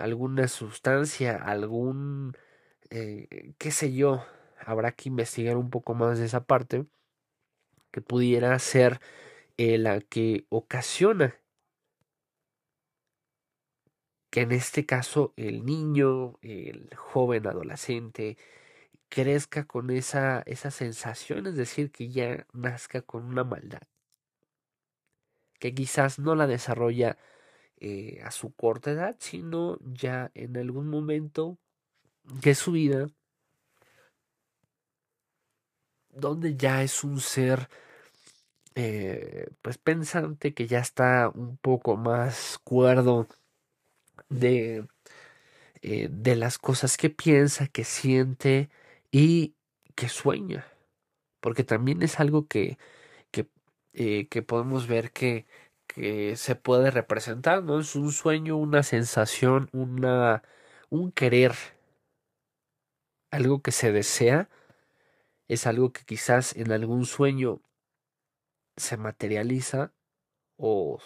alguna 0.00 0.48
sustancia, 0.48 1.36
algún 1.36 2.34
qué 2.88 3.70
sé 3.70 3.92
yo, 3.92 4.24
habrá 4.58 4.92
que 4.92 5.08
investigar 5.10 5.56
un 5.58 5.70
poco 5.70 5.94
más 5.94 6.18
de 6.18 6.24
esa 6.26 6.44
parte 6.44 6.86
que 7.90 8.00
pudiera 8.00 8.58
ser 8.58 9.00
la 9.58 10.00
que 10.00 10.46
ocasiona 10.48 11.36
que 14.34 14.40
en 14.40 14.50
este 14.50 14.84
caso 14.84 15.32
el 15.36 15.64
niño, 15.64 16.40
el 16.42 16.90
joven 16.96 17.46
adolescente, 17.46 18.36
crezca 19.08 19.64
con 19.64 19.90
esa, 19.90 20.42
esa 20.44 20.72
sensación, 20.72 21.46
es 21.46 21.54
decir, 21.54 21.92
que 21.92 22.08
ya 22.08 22.44
nazca 22.52 23.00
con 23.02 23.26
una 23.26 23.44
maldad, 23.44 23.82
que 25.60 25.72
quizás 25.72 26.18
no 26.18 26.34
la 26.34 26.48
desarrolla 26.48 27.16
eh, 27.76 28.22
a 28.24 28.32
su 28.32 28.52
corta 28.52 28.90
edad, 28.90 29.14
sino 29.20 29.78
ya 29.84 30.32
en 30.34 30.56
algún 30.56 30.88
momento 30.88 31.56
de 32.24 32.56
su 32.56 32.72
vida, 32.72 33.06
donde 36.10 36.56
ya 36.56 36.82
es 36.82 37.04
un 37.04 37.20
ser 37.20 37.68
eh, 38.74 39.46
pues 39.62 39.78
pensante 39.78 40.54
que 40.54 40.66
ya 40.66 40.80
está 40.80 41.30
un 41.32 41.56
poco 41.56 41.96
más 41.96 42.58
cuerdo 42.64 43.28
de, 44.28 44.86
eh, 45.82 46.08
de 46.10 46.36
las 46.36 46.58
cosas 46.58 46.96
que 46.96 47.10
piensa, 47.10 47.68
que 47.68 47.84
siente 47.84 48.70
y 49.12 49.54
que 49.94 50.08
sueña. 50.08 50.66
Porque 51.40 51.64
también 51.64 52.02
es 52.02 52.20
algo 52.20 52.48
que, 52.48 52.78
que, 53.32 53.48
eh, 53.94 54.28
que 54.28 54.42
podemos 54.42 54.88
ver 54.88 55.12
que, 55.12 55.46
que 55.86 56.36
se 56.36 56.56
puede 56.56 56.90
representar, 56.90 57.62
¿no? 57.64 57.80
Es 57.80 57.96
un 57.96 58.12
sueño, 58.12 58.56
una 58.56 58.82
sensación, 58.82 59.68
una, 59.72 60.42
un 60.90 61.12
querer, 61.12 61.54
algo 63.30 63.62
que 63.62 63.72
se 63.72 63.92
desea, 63.92 64.48
es 65.48 65.66
algo 65.66 65.92
que 65.92 66.04
quizás 66.04 66.56
en 66.56 66.72
algún 66.72 67.04
sueño 67.06 67.60
se 68.76 68.96
materializa 68.96 69.92
o 70.56 70.98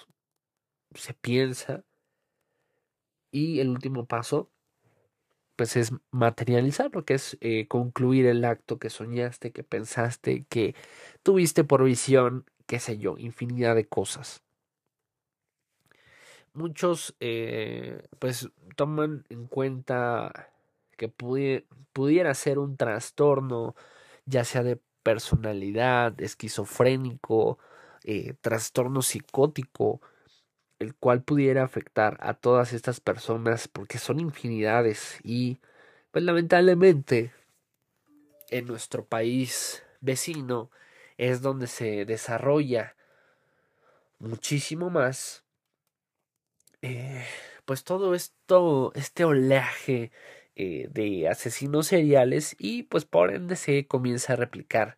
se 0.95 1.15
piensa 1.15 1.85
y 3.31 3.61
el 3.61 3.69
último 3.71 4.07
paso 4.07 4.51
pues 5.59 5.77
es 5.77 5.93
materializar 6.13 6.95
lo 6.95 7.05
que 7.05 7.15
es 7.15 7.37
eh, 7.41 7.67
concluir 7.67 8.27
el 8.27 8.45
acto 8.45 8.79
que 8.79 8.91
soñaste, 8.91 9.51
que 9.51 9.65
pensaste, 9.65 10.45
que 10.49 10.77
tuviste 11.25 11.65
por 11.65 11.83
visión, 11.83 12.45
qué 12.67 12.79
sé 12.79 12.99
yo, 12.99 13.17
infinidad 13.19 13.75
de 13.75 13.85
cosas. 13.89 14.45
Muchos 16.53 17.17
eh, 17.19 18.07
pues 18.21 18.51
toman 18.77 19.25
en 19.31 19.49
cuenta 19.49 20.49
que 20.97 21.09
pudiera 21.09 22.35
ser 22.35 22.61
un 22.61 22.77
trastorno, 22.77 23.75
ya 24.27 24.45
sea 24.45 24.63
de 24.63 24.81
personalidad, 25.03 26.21
esquizofrénico, 26.21 27.59
eh, 28.05 28.35
trastorno 28.41 29.03
psicótico, 29.03 30.01
el 30.79 30.95
cual 30.95 31.23
pudiera 31.23 31.65
afectar 31.65 32.17
a 32.21 32.35
todas 32.35 32.73
estas 32.73 33.01
personas 33.01 33.69
porque 33.69 33.99
son 33.99 34.21
infinidades 34.21 35.19
y 35.23 35.59
pues 36.11 36.25
lamentablemente 36.25 37.33
en 38.51 38.67
nuestro 38.67 39.05
país 39.05 39.83
vecino 40.01 40.71
es 41.17 41.43
donde 41.43 41.67
se 41.67 42.05
desarrolla 42.05 42.97
muchísimo 44.19 44.91
más 44.91 45.45
eh, 46.83 47.25
pues 47.65 47.85
todo 47.85 48.15
esto 48.15 48.93
este 48.95 49.25
oleaje 49.25 50.13
eh, 50.61 50.89
de 50.91 51.29
asesinos 51.29 51.87
seriales 51.87 52.57
y 52.59 52.83
pues 52.85 53.05
por 53.05 53.33
ende 53.33 53.55
se 53.55 53.87
comienza 53.87 54.33
a 54.33 54.37
replicar 54.37 54.97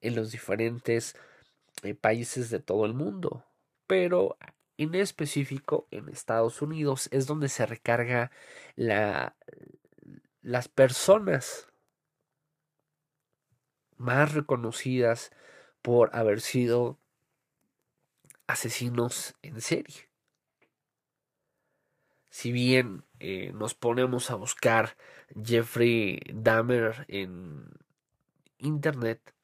en 0.00 0.16
los 0.16 0.32
diferentes 0.32 1.16
eh, 1.82 1.94
países 1.94 2.48
de 2.48 2.60
todo 2.60 2.86
el 2.86 2.94
mundo. 2.94 3.44
Pero 3.86 4.38
en 4.82 4.94
específico 4.94 5.86
en 5.90 6.08
Estados 6.08 6.60
Unidos 6.60 7.08
es 7.12 7.26
donde 7.26 7.48
se 7.48 7.66
recarga 7.66 8.30
la, 8.74 9.36
las 10.40 10.68
personas 10.68 11.68
más 13.96 14.34
reconocidas 14.34 15.30
por 15.82 16.14
haber 16.14 16.40
sido 16.40 16.98
asesinos 18.46 19.34
en 19.42 19.60
serie. 19.60 20.08
Si 22.28 22.50
bien 22.50 23.04
eh, 23.20 23.52
nos 23.52 23.74
ponemos 23.74 24.30
a 24.30 24.34
buscar 24.34 24.96
Jeffrey 25.44 26.20
Dahmer 26.32 27.04
en 27.08 27.66
internet, 28.58 29.34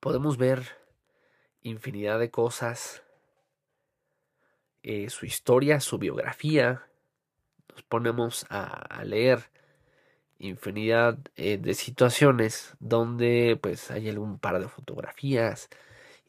podemos 0.00 0.36
ver 0.36 0.66
infinidad 1.62 2.18
de 2.18 2.30
cosas, 2.30 3.05
eh, 4.88 5.10
su 5.10 5.26
historia, 5.26 5.80
su 5.80 5.98
biografía, 5.98 6.86
nos 7.70 7.82
ponemos 7.82 8.46
a, 8.50 9.02
leer 9.04 9.50
infinidad 10.38 11.18
eh, 11.34 11.58
de 11.58 11.74
situaciones 11.74 12.76
donde 12.78 13.58
pues 13.60 13.90
hay 13.90 14.08
algún 14.08 14.38
par 14.38 14.60
de 14.60 14.68
fotografías 14.68 15.68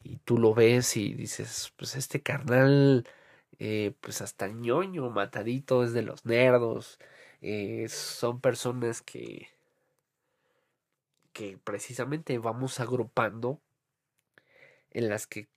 y 0.02 0.16
tú 0.18 0.38
lo 0.38 0.54
ves 0.54 0.96
y 0.96 1.14
dices, 1.14 1.72
pues 1.76 1.94
este 1.94 2.20
carnal, 2.20 3.06
eh, 3.60 3.94
pues 4.00 4.22
hasta 4.22 4.48
ñoño, 4.48 5.08
matadito, 5.10 5.84
es 5.84 5.92
de 5.92 6.02
los 6.02 6.24
nerdos, 6.26 6.98
son 7.88 8.40
personas 8.40 9.02
que, 9.02 9.48
que 11.32 11.58
precisamente 11.62 12.38
vamos 12.38 12.80
agrupando 12.80 13.60
en 14.90 15.08
las 15.08 15.28
que 15.28 15.48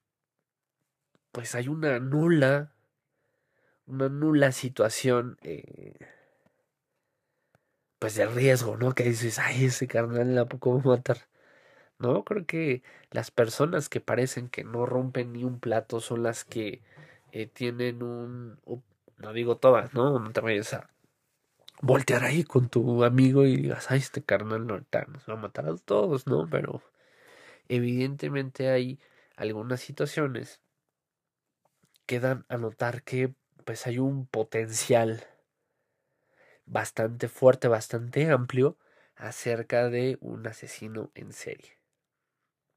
pues 1.32 1.56
hay 1.56 1.68
una 1.68 2.00
nula, 2.00 2.76
una 3.86 4.10
nula 4.10 4.52
situación, 4.52 5.38
eh, 5.44 5.96
pues 8.00 8.16
de 8.16 8.26
riesgo, 8.26 8.78
¿no? 8.78 8.94
Que 8.96 9.04
dices, 9.04 9.40
ay, 9.40 9.66
ese 9.66 9.88
carnal 9.88 10.36
la 10.36 10.42
a 10.42 10.88
matar. 10.88 11.18
No, 12.00 12.24
creo 12.24 12.46
que 12.46 12.84
las 13.12 13.32
personas 13.32 13.90
que 13.90 14.02
parecen 14.02 14.50
que 14.50 14.64
no 14.64 14.86
rompen 14.86 15.34
ni 15.34 15.44
un 15.44 15.60
plato 15.60 16.00
son 16.00 16.24
las 16.24 16.46
que 16.46 16.82
eh, 17.32 17.48
tienen 17.48 18.04
un, 18.04 18.60
no 19.18 19.34
digo 19.34 19.58
todas, 19.58 19.94
¿no? 19.94 20.20
No 20.20 20.32
te 20.32 20.42
vayas 20.42 20.74
a 20.74 20.90
voltear 21.82 22.24
ahí 22.24 22.44
con 22.44 22.70
tu 22.70 23.04
amigo 23.04 23.46
y 23.46 23.58
digas, 23.58 23.92
ay, 23.92 24.00
este 24.00 24.24
carnal 24.24 24.68
no 24.68 24.78
nos 24.78 25.30
va 25.30 25.34
a 25.34 25.36
matar 25.36 25.68
a 25.68 25.76
todos, 25.78 26.28
¿no? 26.28 26.48
Pero 26.50 26.82
evidentemente 27.70 28.70
hay 28.70 29.00
algunas 29.36 29.82
situaciones 29.82 30.62
que 32.06 32.20
dan 32.20 32.46
a 32.50 32.58
notar 32.58 33.04
que 33.04 33.34
pues 33.64 33.88
hay 33.88 34.00
un 34.00 34.26
potencial 34.28 35.24
bastante 36.66 37.28
fuerte, 37.28 37.68
bastante 37.68 38.30
amplio 38.30 38.78
acerca 39.16 39.90
de 39.90 40.18
un 40.22 40.48
asesino 40.48 41.12
en 41.16 41.34
serie. 41.34 41.78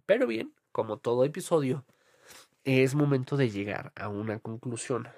Pero 0.07 0.27
bien, 0.27 0.53
como 0.73 0.99
todo 0.99 1.25
episodio, 1.25 1.85
es 2.65 2.95
momento 2.95 3.37
de 3.37 3.51
llegar 3.51 3.93
a 3.97 4.09
una 4.09 4.39
conclusión. 4.39 5.09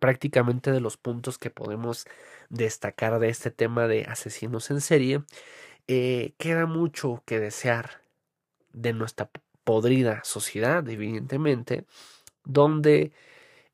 Prácticamente 0.00 0.72
de 0.72 0.80
los 0.80 0.96
puntos 0.96 1.38
que 1.38 1.50
podemos 1.50 2.06
destacar 2.48 3.18
de 3.18 3.28
este 3.28 3.50
tema 3.50 3.86
de 3.86 4.04
asesinos 4.04 4.70
en 4.70 4.80
serie, 4.80 5.22
eh, 5.88 6.34
queda 6.38 6.66
mucho 6.66 7.22
que 7.26 7.40
desear 7.40 8.02
de 8.72 8.92
nuestra 8.92 9.30
podrida 9.64 10.22
sociedad, 10.24 10.88
evidentemente, 10.88 11.84
donde 12.44 13.12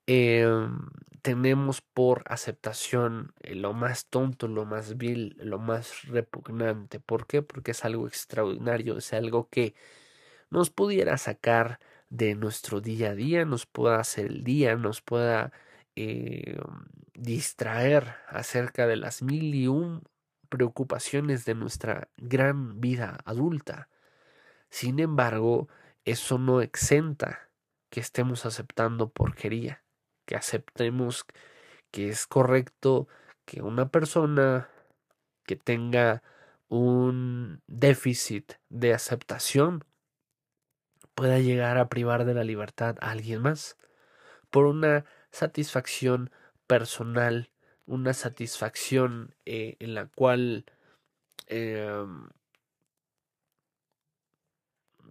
em, 0.06 0.78
tenemos 1.22 1.80
por 1.82 2.24
aceptación 2.26 3.32
eh, 3.40 3.54
lo 3.54 3.72
más 3.72 4.06
tonto, 4.06 4.48
lo 4.48 4.64
más 4.64 4.96
vil, 4.96 5.36
lo 5.40 5.58
más 5.58 6.04
repugnante. 6.04 7.00
¿Por 7.00 7.26
qué? 7.26 7.42
Porque 7.42 7.72
es 7.72 7.84
algo 7.84 8.06
extraordinario, 8.06 8.98
es 8.98 9.12
algo 9.12 9.48
que 9.50 9.74
nos 10.50 10.70
pudiera 10.70 11.18
sacar 11.18 11.80
de 12.10 12.34
nuestro 12.34 12.80
día 12.80 13.10
a 13.10 13.14
día, 13.14 13.44
nos 13.44 13.66
pueda 13.66 14.00
hacer 14.00 14.26
el 14.26 14.44
día, 14.44 14.76
nos 14.76 15.02
pueda 15.02 15.52
eh, 15.96 16.58
distraer 17.14 18.14
acerca 18.28 18.86
de 18.86 18.96
las 18.96 19.22
mil 19.22 19.54
y 19.54 19.66
un 19.68 20.02
preocupaciones 20.48 21.44
de 21.44 21.54
nuestra 21.54 22.08
gran 22.16 22.80
vida 22.80 23.18
adulta. 23.24 23.88
Sin 24.70 25.00
embargo, 25.00 25.68
eso 26.04 26.38
no 26.38 26.60
exenta 26.60 27.50
que 27.90 28.00
estemos 28.00 28.46
aceptando 28.46 29.10
porquería, 29.10 29.82
que 30.26 30.36
aceptemos 30.36 31.24
que 31.90 32.08
es 32.10 32.26
correcto 32.26 33.08
que 33.46 33.62
una 33.62 33.88
persona 33.88 34.68
que 35.44 35.56
tenga 35.56 36.22
un 36.68 37.62
déficit 37.66 38.54
de 38.68 38.92
aceptación 38.92 39.84
pueda 41.14 41.38
llegar 41.38 41.78
a 41.78 41.88
privar 41.88 42.24
de 42.24 42.34
la 42.34 42.44
libertad 42.44 42.96
a 43.00 43.12
alguien 43.12 43.42
más 43.42 43.78
por 44.50 44.66
una 44.66 45.04
satisfacción 45.30 46.30
personal, 46.66 47.50
una 47.86 48.12
satisfacción 48.12 49.34
eh, 49.44 49.76
en 49.80 49.94
la 49.94 50.06
cual 50.06 50.66
em, 51.46 52.28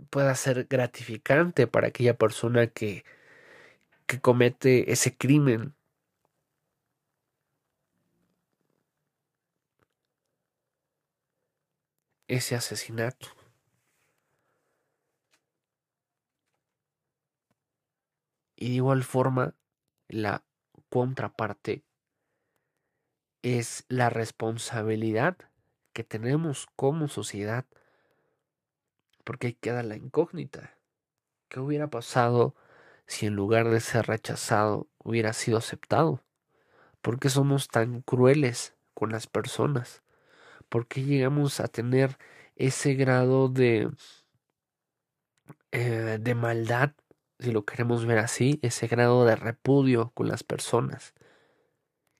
pueda 0.09 0.35
ser 0.35 0.65
gratificante 0.65 1.67
para 1.67 1.87
aquella 1.87 2.17
persona 2.17 2.67
que, 2.67 3.05
que 4.07 4.21
comete 4.21 4.91
ese 4.91 5.15
crimen. 5.17 5.75
ese 12.27 12.55
asesinato. 12.55 13.27
Y 18.55 18.69
de 18.69 18.75
igual 18.75 19.03
forma, 19.03 19.55
la 20.07 20.43
contraparte 20.89 21.83
es 23.41 23.85
la 23.89 24.09
responsabilidad 24.09 25.37
que 25.93 26.03
tenemos 26.03 26.67
como 26.75 27.07
sociedad. 27.07 27.65
Porque 29.23 29.47
ahí 29.47 29.53
queda 29.53 29.83
la 29.83 29.97
incógnita. 29.97 30.77
¿Qué 31.49 31.59
hubiera 31.59 31.89
pasado 31.89 32.55
si 33.07 33.27
en 33.27 33.35
lugar 33.35 33.69
de 33.69 33.79
ser 33.79 34.07
rechazado 34.07 34.87
hubiera 34.97 35.33
sido 35.33 35.57
aceptado? 35.57 36.23
¿Por 37.01 37.19
qué 37.19 37.29
somos 37.29 37.67
tan 37.67 38.01
crueles 38.01 38.75
con 38.93 39.11
las 39.11 39.27
personas? 39.27 40.03
¿Por 40.69 40.87
qué 40.87 41.03
llegamos 41.03 41.59
a 41.59 41.67
tener 41.67 42.17
ese 42.55 42.95
grado 42.95 43.49
de, 43.49 43.91
eh, 45.71 46.17
de 46.19 46.35
maldad 46.35 46.91
si 47.39 47.51
lo 47.51 47.65
queremos 47.65 48.05
ver 48.05 48.19
así, 48.19 48.59
ese 48.61 48.87
grado 48.87 49.25
de 49.25 49.35
repudio 49.35 50.11
con 50.13 50.27
las 50.27 50.43
personas 50.43 51.13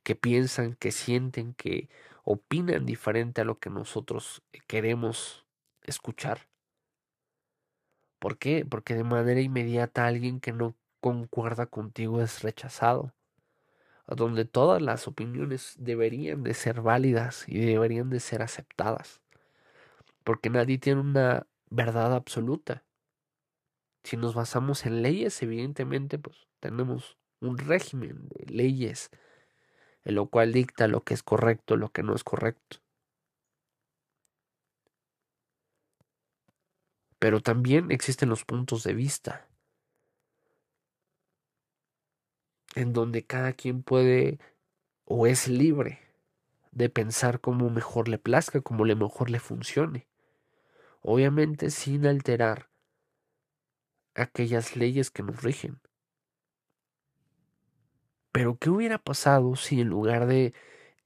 que 0.04 0.16
piensan, 0.16 0.76
que 0.76 0.92
sienten, 0.92 1.54
que 1.54 1.90
opinan 2.24 2.86
diferente 2.86 3.42
a 3.42 3.46
lo 3.46 3.60
que 3.60 3.70
nosotros 3.70 4.44
queremos 4.68 5.46
escuchar. 5.84 6.48
¿Por 8.26 8.40
qué? 8.40 8.66
Porque 8.66 8.96
de 8.96 9.04
manera 9.04 9.40
inmediata 9.40 10.08
alguien 10.08 10.40
que 10.40 10.52
no 10.52 10.76
concuerda 11.00 11.68
contigo 11.68 12.24
es 12.24 12.42
rechazado. 12.42 13.14
Donde 14.08 14.46
todas 14.46 14.82
las 14.82 15.08
opiniones 15.08 15.76
deberían 15.78 16.42
de 16.42 16.56
ser 16.56 16.82
válidas 16.82 17.48
y 17.48 17.60
deberían 17.60 18.10
de 18.10 18.20
ser 18.20 18.42
aceptadas. 18.42 19.22
Porque 20.24 20.50
nadie 20.50 20.80
tiene 20.80 21.02
una 21.02 21.46
verdad 21.70 22.16
absoluta. 22.16 22.84
Si 24.04 24.18
nos 24.18 24.34
basamos 24.34 24.88
en 24.88 25.04
leyes, 25.04 25.40
evidentemente, 25.44 26.18
pues 26.18 26.48
tenemos 26.60 27.20
un 27.42 27.60
régimen 27.60 28.28
de 28.30 28.48
leyes 28.48 29.12
en 30.04 30.16
lo 30.16 30.32
cual 30.32 30.52
dicta 30.52 30.88
lo 30.88 31.04
que 31.04 31.14
es 31.14 31.22
correcto, 31.22 31.76
lo 31.78 31.92
que 31.92 32.02
no 32.02 32.16
es 32.16 32.24
correcto. 32.24 32.78
Pero 37.26 37.42
también 37.42 37.90
existen 37.90 38.30
los 38.30 38.46
puntos 38.46 38.84
de 38.84 38.94
vista, 38.94 39.50
en 42.76 42.94
donde 42.94 43.26
cada 43.26 43.54
quien 43.54 43.82
puede 43.82 44.38
o 45.06 45.26
es 45.26 45.48
libre 45.48 46.02
de 46.72 46.92
pensar 46.92 47.42
como 47.42 47.72
mejor 47.72 48.10
le 48.10 48.20
plazca, 48.20 48.62
como 48.62 48.86
le 48.86 48.94
mejor 48.94 49.32
le 49.32 49.40
funcione. 49.40 50.08
Obviamente 51.02 51.72
sin 51.72 52.06
alterar 52.06 52.70
aquellas 54.14 54.76
leyes 54.76 55.10
que 55.10 55.24
nos 55.24 55.42
rigen. 55.42 55.82
Pero 58.32 58.60
¿qué 58.60 58.70
hubiera 58.70 59.00
pasado 59.00 59.56
si 59.56 59.82
en 59.82 59.88
lugar 59.88 60.28
de 60.28 60.54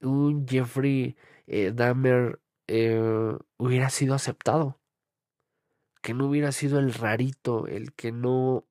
un 0.02 0.46
Jeffrey 0.46 1.16
eh, 1.46 1.72
Dahmer 1.74 2.42
eh, 2.66 3.38
hubiera 3.56 3.88
sido 3.88 4.14
aceptado? 4.14 4.79
Que 6.00 6.14
no 6.14 6.26
hubiera 6.28 6.52
sido 6.52 6.78
el 6.78 6.94
rarito, 6.94 7.66
el 7.66 7.92
que 7.92 8.12
no, 8.12 8.64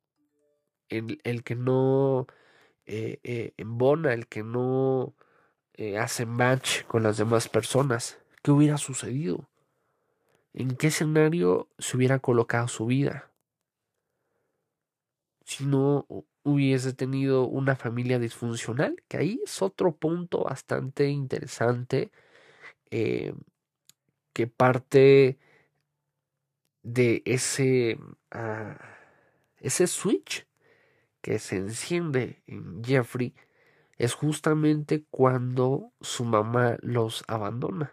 el, 0.89 1.19
el 1.23 1.43
que 1.43 1.55
no 1.55 2.27
eh, 2.85 3.53
embona, 3.57 4.13
el 4.13 4.27
que 4.27 4.43
no 4.43 5.15
hace 5.97 6.25
match 6.25 6.83
con 6.85 7.03
las 7.03 7.17
demás 7.17 7.47
personas. 7.47 8.19
¿Qué 8.43 8.51
hubiera 8.51 8.77
sucedido? 8.77 9.49
¿En 10.53 10.75
qué 10.75 10.87
escenario 10.87 11.69
se 11.77 11.95
hubiera 11.95 12.19
colocado 12.19 12.67
su 12.67 12.85
vida? 12.87 13.29
si 15.49 15.65
no 15.65 16.05
hubiese 16.43 16.93
tenido 16.93 17.47
una 17.47 17.75
familia 17.75 18.19
disfuncional, 18.19 19.01
que 19.07 19.17
ahí 19.17 19.41
es 19.43 19.63
otro 19.63 19.95
punto 19.95 20.43
bastante 20.43 21.09
interesante 21.09 22.11
eh, 22.91 23.33
que 24.31 24.45
parte 24.45 25.39
de 26.83 27.21
ese, 27.25 27.99
ah, 28.31 28.77
ese 29.59 29.87
switch 29.87 30.47
que 31.21 31.39
se 31.39 31.57
enciende 31.57 32.41
en 32.47 32.83
Jeffrey 32.83 33.33
es 33.97 34.13
justamente 34.13 35.03
cuando 35.11 35.91
su 36.01 36.25
mamá 36.25 36.77
los 36.81 37.23
abandona. 37.27 37.91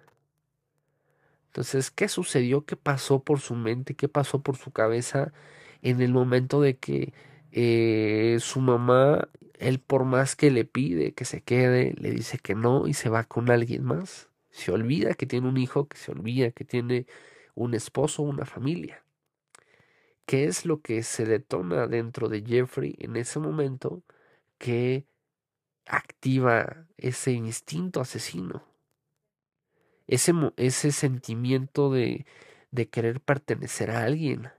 Entonces, 1.48 1.90
¿qué 1.90 2.08
sucedió? 2.08 2.64
¿Qué 2.64 2.76
pasó 2.76 3.24
por 3.24 3.40
su 3.40 3.54
mente? 3.54 3.94
¿Qué 3.94 4.08
pasó 4.08 4.42
por 4.42 4.56
su 4.56 4.70
cabeza 4.72 5.32
en 5.82 6.00
el 6.02 6.12
momento 6.12 6.60
de 6.60 6.76
que 6.76 7.12
eh, 7.52 8.38
su 8.40 8.60
mamá, 8.60 9.28
él 9.58 9.80
por 9.80 10.04
más 10.04 10.36
que 10.36 10.50
le 10.50 10.64
pide 10.64 11.14
que 11.14 11.24
se 11.24 11.42
quede, 11.42 11.94
le 11.98 12.10
dice 12.10 12.38
que 12.38 12.54
no 12.54 12.86
y 12.86 12.94
se 12.94 13.08
va 13.08 13.24
con 13.24 13.50
alguien 13.50 13.84
más. 13.84 14.28
Se 14.50 14.72
olvida 14.72 15.14
que 15.14 15.26
tiene 15.26 15.48
un 15.48 15.56
hijo, 15.56 15.88
que 15.88 15.96
se 15.96 16.12
olvida 16.12 16.50
que 16.50 16.64
tiene 16.64 17.06
un 17.56 17.74
esposo, 17.74 18.22
una 18.22 18.44
familia. 18.44 19.02
¿Qué 20.26 20.44
es 20.44 20.64
lo 20.64 20.80
que 20.82 21.02
se 21.02 21.24
detona 21.24 21.88
dentro 21.88 22.28
de 22.28 22.42
Jeffrey 22.42 22.94
en 22.98 23.16
ese 23.16 23.40
momento 23.40 24.02
que 24.58 25.06
activa 25.86 26.86
ese 26.96 27.32
instinto 27.32 28.00
asesino? 28.00 28.64
Ese, 30.06 30.32
ese 30.56 30.92
sentimiento 30.92 31.90
de, 31.90 32.26
de 32.70 32.88
querer 32.88 33.20
pertenecer 33.20 33.90
a 33.90 34.04
alguien. 34.04 34.50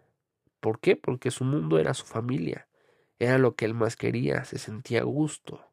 ¿Por 0.60 0.80
qué? 0.80 0.96
Porque 0.96 1.32
su 1.32 1.46
mundo 1.46 1.80
era 1.80 1.94
su 1.94 2.06
familia. 2.06 2.68
Era 3.20 3.38
lo 3.38 3.56
que 3.56 3.66
él 3.66 3.74
más 3.74 3.96
quería, 3.96 4.44
se 4.46 4.58
sentía 4.58 5.02
a 5.02 5.06
gusto. 5.06 5.72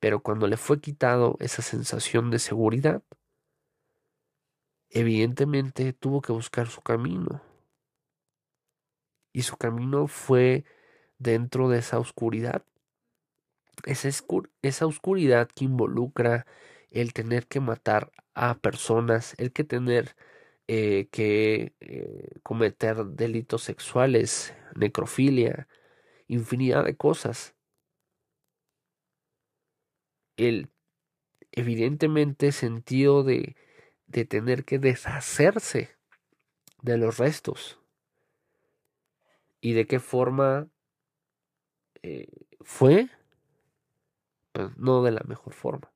Pero 0.00 0.22
cuando 0.22 0.46
le 0.48 0.56
fue 0.56 0.80
quitado 0.80 1.36
esa 1.40 1.62
sensación 1.62 2.30
de 2.30 2.38
seguridad, 2.38 3.02
evidentemente 4.92 5.92
tuvo 5.92 6.20
que 6.20 6.32
buscar 6.32 6.68
su 6.68 6.82
camino. 6.82 7.42
Y 9.32 9.42
su 9.42 9.56
camino 9.56 10.06
fue 10.06 10.64
dentro 11.18 11.68
de 11.68 11.78
esa 11.78 11.98
oscuridad. 11.98 12.64
Esa, 13.84 14.08
esa 14.62 14.86
oscuridad 14.86 15.48
que 15.48 15.64
involucra 15.64 16.46
el 16.90 17.14
tener 17.14 17.46
que 17.46 17.60
matar 17.60 18.12
a 18.34 18.58
personas, 18.58 19.34
el 19.38 19.52
que 19.52 19.64
tener 19.64 20.14
eh, 20.68 21.08
que 21.10 21.74
eh, 21.80 22.38
cometer 22.42 23.04
delitos 23.06 23.62
sexuales, 23.62 24.54
necrofilia, 24.76 25.68
infinidad 26.28 26.84
de 26.84 26.96
cosas. 26.96 27.54
El 30.36 30.70
evidentemente 31.52 32.52
sentido 32.52 33.22
de, 33.24 33.56
de 34.12 34.24
tener 34.24 34.64
que 34.64 34.78
deshacerse 34.78 35.96
de 36.82 36.96
los 36.98 37.18
restos. 37.18 37.78
¿Y 39.60 39.72
de 39.72 39.86
qué 39.86 40.00
forma 40.00 40.68
eh, 42.02 42.28
fue? 42.60 43.08
Pues 44.52 44.76
no 44.76 45.02
de 45.02 45.12
la 45.12 45.22
mejor 45.26 45.54
forma. 45.54 45.92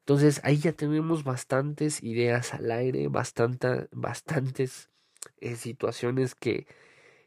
Entonces 0.00 0.40
ahí 0.44 0.58
ya 0.58 0.72
tenemos 0.72 1.24
bastantes 1.24 2.02
ideas 2.02 2.54
al 2.54 2.70
aire, 2.70 3.08
bastante, 3.08 3.88
bastantes 3.90 4.88
eh, 5.38 5.56
situaciones 5.56 6.36
que, 6.36 6.68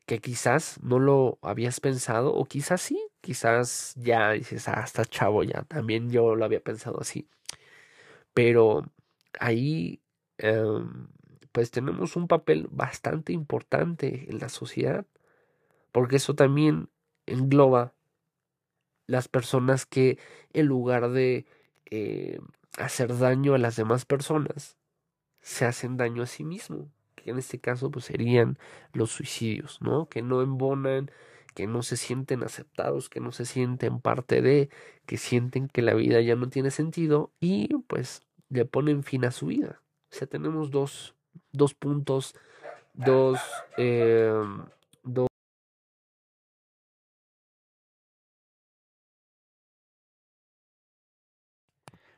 que 0.05 0.19
quizás 0.19 0.81
no 0.81 0.99
lo 0.99 1.39
habías 1.41 1.81
pensado 1.81 2.33
o 2.33 2.45
quizás 2.45 2.81
sí, 2.81 2.99
quizás 3.21 3.95
ya 3.97 4.31
dices, 4.31 4.69
ah, 4.69 4.81
está 4.85 5.05
chavo 5.05 5.43
ya, 5.43 5.63
también 5.63 6.09
yo 6.09 6.35
lo 6.35 6.45
había 6.45 6.61
pensado 6.61 7.01
así. 7.01 7.27
Pero 8.39 8.89
ahí 9.37 10.01
em, 10.37 11.09
pues 11.51 11.71
tenemos 11.71 12.15
un 12.15 12.29
papel 12.29 12.69
bastante 12.71 13.33
importante 13.33 14.27
en 14.29 14.39
la 14.39 14.47
sociedad, 14.47 15.05
porque 15.91 16.15
eso 16.15 16.35
también 16.35 16.87
engloba 17.25 17.93
las 19.07 19.27
personas 19.27 19.85
que 19.85 20.19
en 20.53 20.67
lugar 20.67 21.09
de 21.09 21.47
eh, 21.91 22.39
hacer 22.77 23.17
daño 23.17 23.55
a 23.55 23.57
las 23.57 23.75
demás 23.75 24.05
personas, 24.05 24.77
se 25.41 25.65
hacen 25.65 25.97
daño 25.97 26.23
a 26.23 26.25
sí 26.25 26.45
mismo, 26.45 26.89
que 27.15 27.31
en 27.31 27.39
este 27.39 27.59
caso 27.59 27.91
pues 27.91 28.05
serían 28.05 28.57
los 28.93 29.11
suicidios, 29.11 29.81
¿no? 29.81 30.07
Que 30.07 30.21
no 30.21 30.41
embonan, 30.41 31.11
que 31.55 31.67
no 31.67 31.83
se 31.83 31.97
sienten 31.97 32.43
aceptados, 32.43 33.09
que 33.09 33.19
no 33.19 33.33
se 33.33 33.43
sienten 33.43 33.99
parte 33.99 34.41
de, 34.41 34.69
que 35.05 35.17
sienten 35.17 35.67
que 35.67 35.81
la 35.81 35.93
vida 35.93 36.21
ya 36.21 36.37
no 36.37 36.47
tiene 36.47 36.71
sentido 36.71 37.33
y 37.41 37.67
pues 37.87 38.28
le 38.49 38.65
ponen 38.65 39.03
fin 39.03 39.25
a 39.25 39.31
su 39.31 39.47
vida. 39.47 39.81
O 40.11 40.15
sea, 40.15 40.27
tenemos 40.27 40.71
dos, 40.71 41.15
dos 41.51 41.73
puntos, 41.73 42.35
dos, 42.93 43.39
eh, 43.77 44.33
dos 45.03 45.27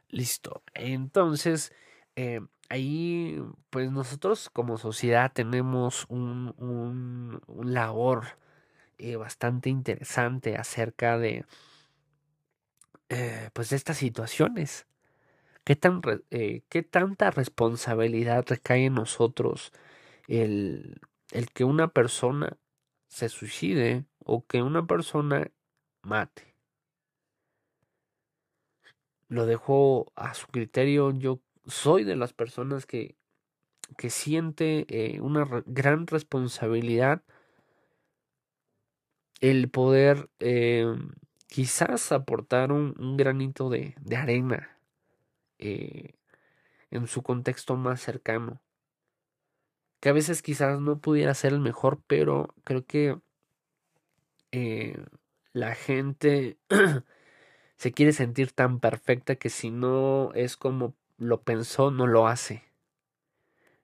Listo. 0.09 0.63
Entonces, 0.73 1.73
eh, 2.15 2.41
ahí, 2.69 3.41
pues 3.69 3.91
nosotros 3.91 4.49
como 4.49 4.77
sociedad 4.77 5.31
tenemos 5.33 6.05
un, 6.09 6.53
un, 6.57 7.41
un 7.47 7.73
labor 7.73 8.25
eh, 8.97 9.15
bastante 9.17 9.69
interesante 9.69 10.57
acerca 10.57 11.17
de, 11.17 11.45
eh, 13.09 13.49
pues, 13.53 13.69
de 13.69 13.75
estas 13.75 13.97
situaciones. 13.97 14.85
¿Qué, 15.63 15.75
tan, 15.75 16.01
eh, 16.31 16.63
¿Qué 16.69 16.83
tanta 16.83 17.31
responsabilidad 17.31 18.45
recae 18.47 18.85
en 18.85 18.95
nosotros 18.95 19.71
el, 20.27 20.99
el 21.31 21.51
que 21.51 21.63
una 21.63 21.89
persona 21.89 22.57
se 23.07 23.29
suicide 23.29 24.05
o 24.19 24.45
que 24.45 24.61
una 24.61 24.87
persona 24.87 25.51
mate? 26.01 26.51
lo 29.31 29.45
dejo 29.45 30.11
a 30.15 30.33
su 30.33 30.47
criterio. 30.47 31.11
Yo 31.11 31.39
soy 31.65 32.03
de 32.03 32.17
las 32.17 32.33
personas 32.33 32.85
que, 32.85 33.15
que 33.97 34.09
siente 34.09 34.85
eh, 34.89 35.21
una 35.21 35.47
gran 35.65 36.05
responsabilidad 36.05 37.23
el 39.39 39.69
poder 39.69 40.29
eh, 40.39 40.85
quizás 41.47 42.11
aportar 42.11 42.73
un, 42.73 43.15
granito 43.17 43.69
de, 43.69 43.95
de 44.01 44.17
arena 44.17 44.77
eh, 45.61 46.15
en 46.91 47.07
su 47.07 47.23
contexto 47.23 47.77
más 47.77 48.01
cercano. 48.01 48.61
Que 50.01 50.09
a 50.09 50.13
veces 50.13 50.41
quizás 50.41 50.81
no 50.81 50.99
pudiera 50.99 51.33
ser 51.33 51.53
el 51.53 51.59
mejor, 51.59 52.01
pero 52.07 52.53
creo 52.63 52.85
que 52.85 53.17
la 55.53 55.75
gente 55.75 56.57
se 57.77 57.91
quiere 57.91 58.13
sentir 58.13 58.51
tan 58.51 58.79
perfecta 58.79 59.35
que 59.35 59.49
si 59.49 59.71
no 59.71 60.31
es 60.33 60.57
como 60.57 60.95
lo 61.17 61.41
pensó, 61.41 61.91
no 61.91 62.07
lo 62.07 62.27
hace. 62.27 62.63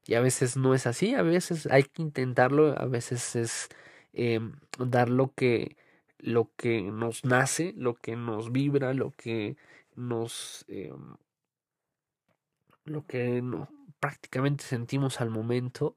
Y 0.06 0.16
a 0.16 0.22
veces 0.22 0.56
no 0.58 0.74
es 0.74 0.88
así, 0.88 1.14
a 1.14 1.22
veces 1.22 1.68
hay 1.68 1.84
que 1.84 2.02
intentarlo, 2.02 2.80
a 2.80 2.86
veces 2.86 3.36
es 3.36 3.70
em, 4.14 4.54
dar 4.80 5.10
lo 5.10 5.34
que, 5.34 5.76
lo 6.18 6.50
que 6.56 6.82
nos 6.82 7.26
nace, 7.26 7.74
lo 7.78 7.96
que 7.96 8.16
nos 8.16 8.52
vibra, 8.52 8.94
lo 8.94 9.12
que 9.12 9.58
nos... 9.96 10.66
Em, 10.68 11.18
lo 12.90 13.06
que 13.06 13.44
prácticamente 14.00 14.64
sentimos 14.64 15.22
al 15.22 15.30
momento 15.30 15.96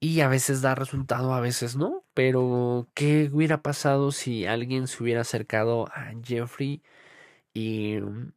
y 0.00 0.20
a 0.20 0.28
veces 0.28 0.62
da 0.62 0.74
resultado, 0.74 1.34
a 1.34 1.40
veces 1.40 1.76
no. 1.76 2.04
Pero, 2.14 2.88
¿qué 2.94 3.30
hubiera 3.32 3.62
pasado 3.62 4.12
si 4.12 4.46
alguien 4.46 4.86
se 4.86 5.02
hubiera 5.02 5.22
acercado 5.22 5.86
a 5.88 6.12
Jeffrey 6.24 6.82
y 7.54 7.98
mm, 8.00 8.32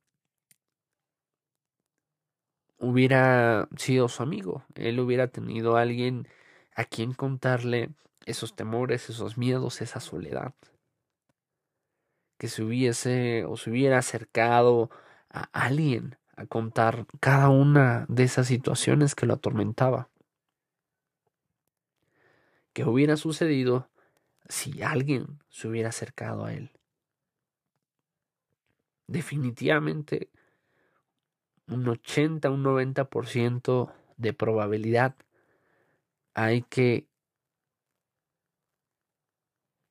hubiera 2.79 3.67
sido 3.77 4.07
su 4.09 4.23
amigo? 4.23 4.65
Él 4.75 4.99
hubiera 4.99 5.27
tenido 5.27 5.77
a 5.77 5.81
alguien 5.81 6.27
a 6.75 6.85
quien 6.85 7.13
contarle 7.13 7.91
esos 8.25 8.55
temores, 8.55 9.09
esos 9.09 9.37
miedos, 9.37 9.81
esa 9.81 9.99
soledad. 9.99 10.53
Que 12.37 12.47
se 12.47 12.63
hubiese 12.63 13.45
o 13.45 13.55
se 13.57 13.69
hubiera 13.69 13.99
acercado 13.99 14.89
a 15.29 15.43
alguien 15.53 16.17
contar 16.47 17.05
cada 17.19 17.49
una 17.49 18.05
de 18.09 18.23
esas 18.23 18.47
situaciones 18.47 19.15
que 19.15 19.25
lo 19.25 19.33
atormentaba 19.35 20.09
que 22.73 22.85
hubiera 22.85 23.17
sucedido 23.17 23.89
si 24.47 24.81
alguien 24.81 25.39
se 25.49 25.67
hubiera 25.67 25.89
acercado 25.89 26.45
a 26.45 26.53
él. 26.53 26.71
Definitivamente 29.07 30.29
un 31.67 31.87
80, 31.87 32.49
un 32.49 32.63
90% 32.63 33.93
de 34.17 34.33
probabilidad 34.33 35.15
hay 36.33 36.61
que 36.63 37.07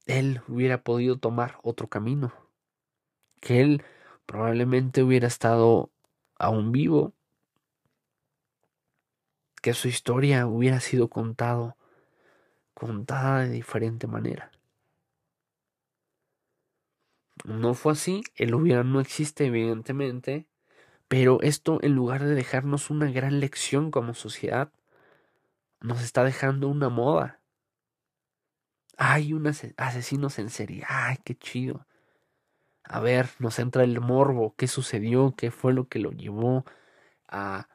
él 0.06 0.40
hubiera 0.48 0.82
podido 0.82 1.18
tomar 1.18 1.58
otro 1.62 1.88
camino, 1.88 2.32
que 3.40 3.60
él 3.60 3.84
probablemente 4.26 5.02
hubiera 5.02 5.28
estado 5.28 5.90
aún 6.40 6.72
vivo, 6.72 7.14
que 9.62 9.74
su 9.74 9.88
historia 9.88 10.46
hubiera 10.46 10.80
sido 10.80 11.08
contado 11.08 11.76
contada 12.74 13.40
de 13.40 13.50
diferente 13.50 14.06
manera. 14.06 14.50
No 17.44 17.74
fue 17.74 17.92
así, 17.92 18.22
el 18.36 18.54
hubiera 18.54 18.84
no 18.84 19.00
existe 19.00 19.46
evidentemente, 19.46 20.46
pero 21.08 21.40
esto 21.42 21.78
en 21.82 21.94
lugar 21.94 22.24
de 22.24 22.34
dejarnos 22.34 22.90
una 22.90 23.10
gran 23.10 23.40
lección 23.40 23.90
como 23.90 24.14
sociedad, 24.14 24.72
nos 25.80 26.02
está 26.02 26.24
dejando 26.24 26.68
una 26.68 26.88
moda. 26.88 27.40
Hay 28.96 29.32
unos 29.32 29.62
asesinos 29.76 30.38
en 30.38 30.50
serie. 30.50 30.84
Ay, 30.86 31.16
qué 31.24 31.34
chido. 31.34 31.86
A 32.92 32.98
ver, 32.98 33.30
nos 33.38 33.60
entra 33.60 33.84
el 33.84 34.00
morbo. 34.00 34.56
¿Qué 34.56 34.66
sucedió? 34.66 35.34
¿Qué 35.36 35.52
fue 35.52 35.72
lo 35.72 35.88
que 35.88 36.00
lo 36.00 36.10
llevó 36.10 36.64
a 37.28 37.68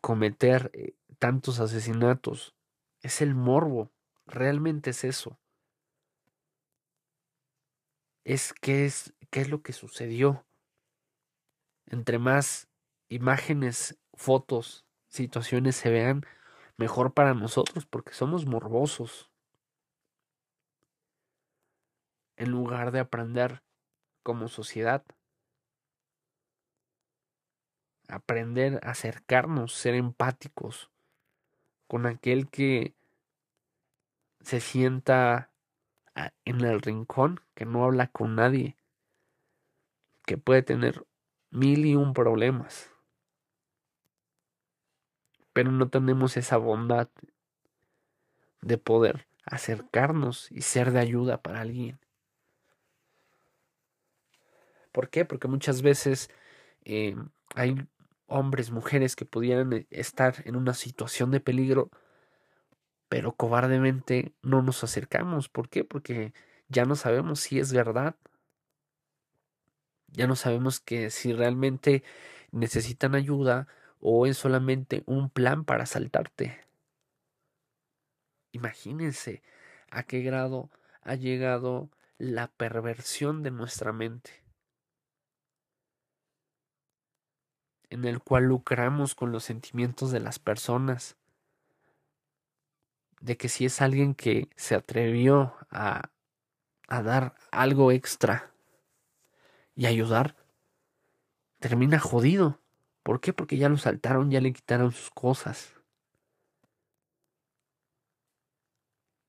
cometer 0.00 0.70
eh, 0.72 0.94
tantos 1.18 1.58
asesinatos? 1.58 2.54
Es 3.00 3.22
el 3.22 3.34
morbo. 3.34 3.90
Realmente 4.24 4.90
es 4.90 5.02
eso. 5.02 5.36
Es 8.22 8.52
qué 8.52 8.84
es, 8.84 9.14
qué 9.30 9.40
es 9.40 9.50
lo 9.50 9.62
que 9.62 9.72
sucedió. 9.72 10.46
Entre 11.86 12.20
más 12.20 12.68
imágenes, 13.08 13.98
fotos, 14.14 14.86
situaciones 15.08 15.74
se 15.74 15.90
vean, 15.90 16.24
mejor 16.76 17.14
para 17.14 17.34
nosotros 17.34 17.84
porque 17.84 18.14
somos 18.14 18.46
morbosos. 18.46 19.28
En 22.36 22.52
lugar 22.52 22.92
de 22.92 23.00
aprender 23.00 23.60
como 24.22 24.48
sociedad. 24.48 25.04
Aprender 28.08 28.80
a 28.82 28.90
acercarnos, 28.90 29.72
ser 29.72 29.94
empáticos 29.94 30.90
con 31.86 32.06
aquel 32.06 32.48
que 32.48 32.94
se 34.40 34.60
sienta 34.60 35.50
en 36.44 36.60
el 36.60 36.80
rincón, 36.82 37.40
que 37.54 37.64
no 37.64 37.84
habla 37.84 38.08
con 38.08 38.34
nadie, 38.34 38.76
que 40.26 40.36
puede 40.36 40.62
tener 40.62 41.06
mil 41.50 41.86
y 41.86 41.94
un 41.94 42.12
problemas 42.12 42.92
pero 45.52 45.70
no 45.70 45.88
tenemos 45.88 46.36
esa 46.36 46.56
bondad 46.56 47.08
de 48.60 48.78
poder 48.78 49.26
acercarnos 49.44 50.50
y 50.50 50.62
ser 50.62 50.92
de 50.92 51.00
ayuda 51.00 51.42
para 51.42 51.60
alguien. 51.60 51.98
¿Por 54.92 55.10
qué? 55.10 55.24
Porque 55.24 55.48
muchas 55.48 55.82
veces 55.82 56.30
eh, 56.84 57.16
hay 57.54 57.76
hombres, 58.26 58.70
mujeres 58.70 59.16
que 59.16 59.24
pudieran 59.24 59.72
eh, 59.72 59.86
estar 59.90 60.42
en 60.46 60.56
una 60.56 60.74
situación 60.74 61.30
de 61.30 61.40
peligro, 61.40 61.90
pero 63.08 63.34
cobardemente 63.34 64.34
no 64.42 64.62
nos 64.62 64.84
acercamos. 64.84 65.48
¿Por 65.48 65.68
qué? 65.68 65.84
Porque 65.84 66.32
ya 66.68 66.84
no 66.84 66.96
sabemos 66.96 67.40
si 67.40 67.58
es 67.58 67.72
verdad. 67.72 68.16
Ya 70.08 70.26
no 70.26 70.36
sabemos 70.36 70.80
que 70.80 71.10
si 71.10 71.32
realmente 71.32 72.02
necesitan 72.50 73.14
ayuda 73.14 73.66
o 74.00 74.26
es 74.26 74.36
solamente 74.36 75.02
un 75.06 75.30
plan 75.30 75.64
para 75.64 75.84
asaltarte. 75.84 76.60
Imagínense 78.52 79.42
a 79.90 80.02
qué 80.02 80.20
grado 80.22 80.70
ha 81.02 81.14
llegado 81.14 81.90
la 82.18 82.48
perversión 82.48 83.42
de 83.42 83.50
nuestra 83.50 83.92
mente, 83.92 84.41
en 87.92 88.06
el 88.06 88.20
cual 88.20 88.44
lucramos 88.44 89.14
con 89.14 89.32
los 89.32 89.44
sentimientos 89.44 90.10
de 90.12 90.20
las 90.20 90.38
personas, 90.38 91.18
de 93.20 93.36
que 93.36 93.50
si 93.50 93.66
es 93.66 93.82
alguien 93.82 94.14
que 94.14 94.48
se 94.56 94.74
atrevió 94.74 95.54
a, 95.70 96.10
a 96.88 97.02
dar 97.02 97.34
algo 97.50 97.92
extra 97.92 98.50
y 99.76 99.84
ayudar, 99.84 100.36
termina 101.58 101.98
jodido. 101.98 102.58
¿Por 103.02 103.20
qué? 103.20 103.34
Porque 103.34 103.58
ya 103.58 103.68
lo 103.68 103.76
saltaron, 103.76 104.30
ya 104.30 104.40
le 104.40 104.54
quitaron 104.54 104.90
sus 104.92 105.10
cosas. 105.10 105.74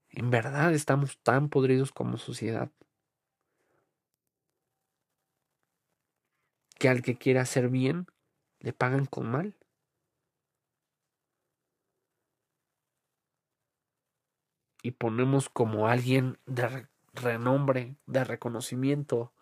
En 0.09 0.29
verdad 0.29 0.73
estamos 0.73 1.17
tan 1.17 1.49
podridos 1.49 1.91
como 1.91 2.17
sociedad. 2.17 2.71
Que 6.79 6.87
al 6.87 7.01
que 7.01 7.17
quiera 7.17 7.41
hacer 7.41 7.69
bien, 7.69 8.07
le 8.63 8.71
pagan 8.73 9.05
con 9.05 9.29
mal. 9.29 9.55
Y 14.81 14.91
ponemos 14.91 15.49
como 15.49 15.87
alguien 15.87 16.39
de 16.45 16.87
renombre, 17.13 17.95
de 18.05 18.23
reconocimiento, 18.23 19.33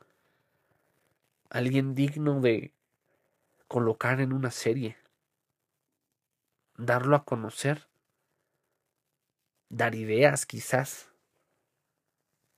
alguien 1.49 1.95
digno 1.95 2.41
de 2.41 2.73
colocar 3.67 4.19
en 4.21 4.33
una 4.33 4.51
serie, 4.51 4.97
darlo 6.77 7.15
a 7.15 7.23
conocer, 7.23 7.87
dar 9.69 9.95
ideas 9.95 10.45
quizás. 10.45 11.09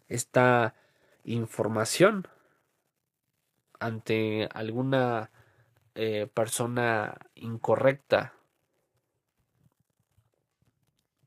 Esta 0.08 0.76
información 1.24 2.28
ante 3.80 4.48
alguna 4.54 5.32
eh, 5.96 6.28
persona 6.34 7.18
incorrecta 7.36 8.34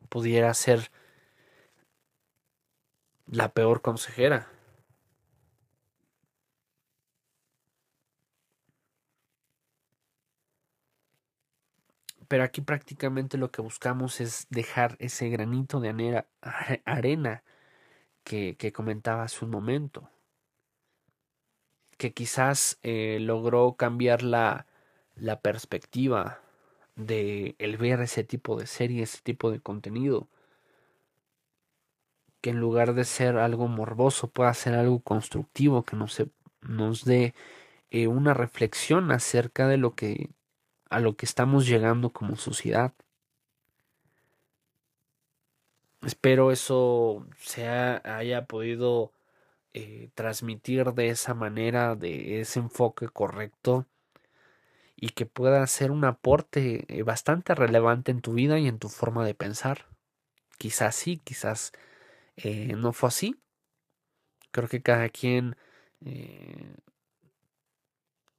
pudiera 0.09 0.53
ser 0.55 0.91
la 3.27 3.53
peor 3.53 3.83
consejera. 3.83 4.49
Pero 12.29 12.43
aquí 12.45 12.61
prácticamente 12.61 13.39
lo 13.39 13.51
que 13.53 13.63
buscamos 13.63 14.21
es 14.21 14.47
dejar 14.51 14.97
ese 14.99 15.29
granito 15.29 15.81
de 15.81 16.25
arena 16.85 17.45
que, 18.25 18.57
que 18.57 18.73
comentaba 18.73 19.25
hace 19.25 19.45
un 19.45 19.51
momento. 19.53 20.11
Que 21.97 22.13
quizás 22.13 22.79
eh, 22.83 23.19
logró 23.21 23.77
cambiar 23.77 24.23
la, 24.23 24.67
la 25.15 25.41
perspectiva 25.41 26.41
de 26.97 27.55
el 27.59 27.77
ver 27.77 28.01
ese 28.01 28.25
tipo 28.25 28.59
de 28.59 28.67
serie, 28.67 29.03
ese 29.03 29.21
tipo 29.23 29.51
de 29.51 29.61
contenido. 29.61 30.29
Que 32.41 32.51
en 32.51 32.61
lugar 32.61 32.95
de 32.95 33.05
ser 33.05 33.37
algo 33.39 33.69
morboso 33.69 34.29
pueda 34.29 34.53
ser 34.55 34.75
algo 34.75 35.01
constructivo, 35.01 35.85
que 35.85 35.97
nos, 35.97 36.23
nos 36.63 37.05
dé 37.05 37.35
eh, 37.91 38.09
una 38.09 38.35
reflexión 38.35 39.11
acerca 39.13 39.69
de 39.69 39.79
lo 39.79 39.95
que 39.95 40.31
a 40.91 41.01
lo 41.01 41.17
que 41.17 41.27
estamos 41.27 41.67
llegando 41.67 42.11
como 42.13 42.37
sociedad. 42.37 42.95
Espero 46.03 46.53
eso 46.53 47.27
se 47.39 47.67
haya 47.69 48.47
podido 48.47 49.13
eh, 49.79 50.09
transmitir 50.15 50.95
de 50.95 51.11
esa 51.11 51.35
manera, 51.35 51.97
de 51.97 52.41
ese 52.41 52.61
enfoque 52.61 53.09
correcto 53.09 53.85
y 54.97 55.11
que 55.11 55.27
pueda 55.27 55.67
ser 55.67 55.91
un 55.91 56.07
aporte 56.07 56.87
eh, 56.89 57.03
bastante 57.03 57.55
relevante 57.55 58.11
en 58.11 58.23
tu 58.23 58.33
vida 58.33 58.59
y 58.59 58.69
en 58.69 58.79
tu 58.79 58.89
forma 58.89 59.27
de 59.27 59.35
pensar. 59.35 59.85
Quizás 60.57 60.97
sí, 60.97 61.19
quizás 61.19 61.73
eh, 62.37 62.75
no 62.75 62.95
fue 62.95 63.09
así. 63.09 63.37
Creo 64.51 64.67
que 64.67 64.81
cada 64.81 65.11
quien 65.11 65.57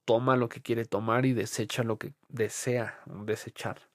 toma 0.06 0.38
lo 0.38 0.50
que 0.50 0.64
quiere 0.64 0.86
tomar 0.86 1.28
y 1.28 1.34
desecha 1.34 1.84
lo 1.84 2.00
que 2.00 2.14
desea 2.30 3.00
desechar. 3.06 3.92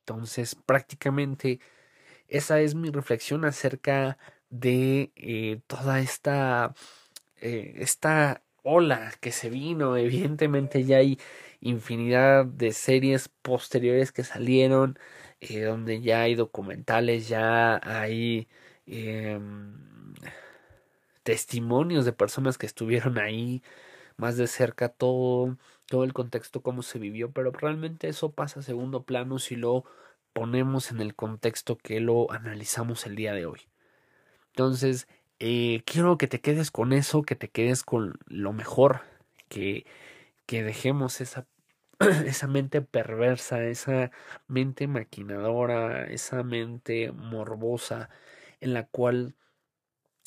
Entonces, 0.00 0.56
prácticamente 0.56 1.60
esa 2.28 2.60
es 2.60 2.74
mi 2.74 2.90
reflexión 2.90 3.44
acerca 3.44 4.02
de 4.02 4.16
eh, 4.50 5.60
toda 5.66 6.00
esta, 6.00 6.74
eh, 7.40 7.74
esta 7.78 8.42
ola 8.62 9.12
que 9.20 9.32
se 9.32 9.50
vino. 9.50 9.96
Evidentemente 9.96 10.84
ya 10.84 10.98
hay 10.98 11.18
infinidad 11.60 12.46
de 12.46 12.72
series 12.72 13.28
posteriores 13.28 14.12
que 14.12 14.24
salieron, 14.24 14.98
eh, 15.40 15.62
donde 15.62 16.00
ya 16.02 16.22
hay 16.22 16.34
documentales, 16.34 17.28
ya 17.28 17.80
hay 17.84 18.48
em, 18.86 20.14
testimonios 21.22 22.04
de 22.04 22.12
personas 22.12 22.58
que 22.58 22.66
estuvieron 22.66 23.18
ahí, 23.18 23.62
más 24.16 24.36
de 24.36 24.46
cerca 24.46 24.88
todo, 24.90 25.58
todo 25.86 26.04
el 26.04 26.12
contexto, 26.12 26.62
cómo 26.62 26.82
se 26.82 26.98
vivió, 26.98 27.32
pero 27.32 27.50
realmente 27.52 28.08
eso 28.08 28.32
pasa 28.32 28.60
a 28.60 28.62
segundo 28.62 29.04
plano 29.04 29.38
si 29.38 29.56
lo 29.56 29.84
ponemos 30.32 30.90
en 30.90 31.00
el 31.00 31.14
contexto 31.14 31.78
que 31.78 32.00
lo 32.00 32.30
analizamos 32.32 33.06
el 33.06 33.16
día 33.16 33.32
de 33.34 33.46
hoy. 33.46 33.60
Entonces, 34.54 35.08
eh, 35.40 35.82
quiero 35.84 36.16
que 36.16 36.28
te 36.28 36.40
quedes 36.40 36.70
con 36.70 36.92
eso, 36.92 37.22
que 37.22 37.34
te 37.34 37.48
quedes 37.48 37.82
con 37.82 38.14
lo 38.26 38.52
mejor, 38.52 39.00
que, 39.48 39.84
que 40.46 40.62
dejemos 40.62 41.20
esa, 41.20 41.48
esa 42.26 42.46
mente 42.46 42.80
perversa, 42.80 43.64
esa 43.64 44.12
mente 44.46 44.86
maquinadora, 44.86 46.04
esa 46.06 46.44
mente 46.44 47.10
morbosa 47.10 48.10
en 48.60 48.74
la 48.74 48.86
cual 48.86 49.34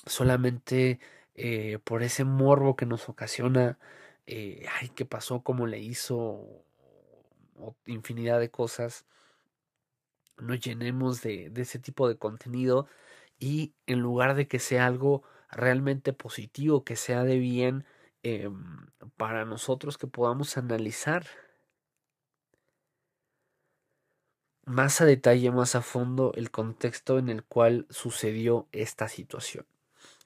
solamente 0.05 0.99
eh, 1.36 1.80
por 1.86 2.03
ese 2.03 2.25
morbo 2.25 2.75
que 2.75 2.86
nos 2.86 3.07
ocasiona, 3.07 3.80
eh, 4.25 4.65
ay, 4.82 4.89
qué 4.89 5.05
pasó, 5.05 5.41
cómo 5.41 5.67
le 5.67 5.80
hizo, 5.80 6.65
o 7.55 7.75
infinidad 7.86 8.41
de 8.41 8.51
cosas, 8.51 9.05
nos 10.38 10.59
llenemos 10.59 11.21
de, 11.21 11.49
de 11.49 11.61
ese 11.61 11.80
tipo 11.80 12.09
de 12.09 12.17
contenido 12.17 12.88
y 13.39 13.73
en 13.85 13.99
lugar 13.99 14.35
de 14.35 14.47
que 14.47 14.59
sea 14.59 14.85
algo 14.85 15.23
realmente 15.49 16.13
positivo, 16.13 16.83
que 16.83 16.95
sea 16.95 17.23
de 17.23 17.38
bien 17.39 17.85
eh, 18.23 18.49
para 19.17 19.45
nosotros, 19.45 19.97
que 19.97 20.07
podamos 20.07 20.57
analizar 20.57 21.25
más 24.65 24.99
a 24.99 25.05
detalle, 25.05 25.49
más 25.51 25.75
a 25.75 25.81
fondo 25.81 26.33
el 26.35 26.51
contexto 26.51 27.19
en 27.19 27.29
el 27.29 27.43
cual 27.43 27.88
sucedió 27.89 28.67
esta 28.73 29.07
situación. 29.07 29.65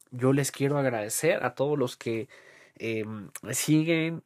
Yo 0.10 0.34
les 0.34 0.52
quiero 0.52 0.78
agradecer 0.78 1.44
a 1.46 1.54
todos 1.54 1.78
los 1.78 1.96
que 1.96 2.28
eh, 2.76 3.06
siguen 3.52 4.24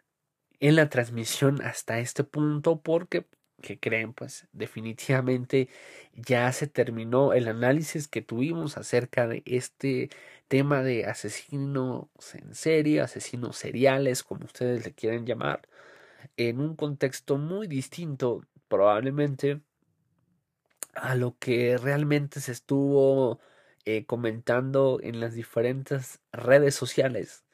en 0.60 0.76
la 0.76 0.90
transmisión 0.90 1.62
hasta 1.62 2.00
este 2.00 2.24
punto 2.24 2.82
porque 2.82 3.28
que 3.62 3.80
creen 3.80 4.14
pues 4.14 4.48
definitivamente 4.54 5.70
ya 6.14 6.52
se 6.52 6.68
terminó 6.68 7.34
el 7.34 7.48
análisis 7.48 8.08
que 8.08 8.22
tuvimos 8.22 8.78
acerca 8.78 9.28
de 9.28 9.44
este 9.46 10.10
tema 10.48 10.84
de 10.84 11.06
asesinos 11.06 12.08
en 12.34 12.54
serie, 12.56 13.02
asesinos 13.02 13.58
seriales, 13.58 14.24
como 14.24 14.46
ustedes 14.46 14.86
le 14.86 14.94
quieren 14.94 15.26
llamar, 15.26 15.68
en 16.38 16.60
un 16.60 16.76
contexto 16.76 17.38
muy 17.38 17.68
distinto 17.68 18.46
probablemente 18.68 19.62
a 20.96 21.16
lo 21.16 21.38
que 21.38 21.78
realmente 21.78 22.40
se 22.40 22.52
estuvo 22.52 23.40
eh, 23.86 24.06
comentando 24.06 25.00
en 25.02 25.20
las 25.20 25.34
diferentes 25.34 26.22
redes 26.32 26.76
sociales. 26.76 27.46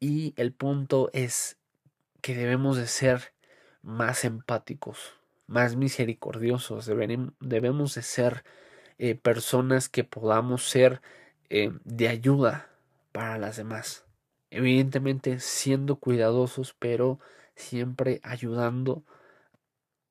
Y 0.00 0.34
el 0.36 0.52
punto 0.52 1.10
es 1.12 1.58
que 2.22 2.34
debemos 2.34 2.76
de 2.76 2.86
ser 2.86 3.33
más 3.84 4.24
empáticos, 4.24 5.14
más 5.46 5.76
misericordiosos, 5.76 6.90
debemos 7.40 7.94
de 7.94 8.02
ser 8.02 8.44
eh, 8.98 9.14
personas 9.14 9.88
que 9.88 10.04
podamos 10.04 10.68
ser 10.68 11.02
eh, 11.50 11.72
de 11.84 12.08
ayuda 12.08 12.70
para 13.12 13.38
las 13.38 13.56
demás. 13.56 14.06
Evidentemente 14.50 15.40
siendo 15.40 15.96
cuidadosos, 15.96 16.74
pero 16.78 17.20
siempre 17.54 18.20
ayudando 18.22 19.04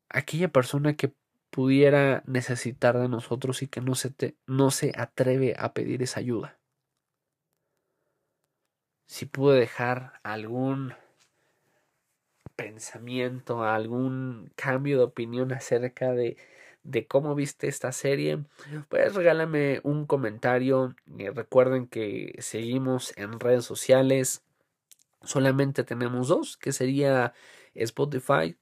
a 0.09 0.19
aquella 0.19 0.49
persona 0.49 0.95
que 0.95 1.13
pudiera 1.49 2.24
necesitar 2.26 2.97
de 2.99 3.09
nosotros 3.09 3.61
y 3.61 3.67
que 3.67 3.82
no 3.82 3.95
se, 3.95 4.11
te, 4.11 4.36
no 4.47 4.71
se 4.71 4.93
atreve 4.95 5.55
a 5.57 5.74
pedir 5.74 6.03
esa 6.03 6.19
ayuda. 6.19 6.59
Si 9.07 9.26
pude 9.26 9.59
dejar 9.59 10.19
algún 10.24 10.93
pensamiento, 12.64 13.64
algún 13.66 14.49
cambio 14.55 14.97
de 14.97 15.03
opinión 15.03 15.51
acerca 15.51 16.14
de, 16.14 16.38
de 16.84 17.05
cómo 17.07 17.36
viste 17.36 17.68
esta 17.68 17.91
serie, 17.91 18.45
pues 18.88 19.14
regálame 19.16 19.82
un 19.84 20.05
comentario. 20.05 20.95
Eh, 21.18 21.32
recuerden 21.32 21.88
que 21.88 22.36
seguimos 22.39 23.11
en 23.18 23.38
redes 23.41 23.66
sociales. 23.66 24.43
Solamente 25.24 25.84
tenemos 25.84 26.30
dos, 26.30 26.55
que 26.55 26.72
sería 26.72 27.34
Spotify, 27.74 28.55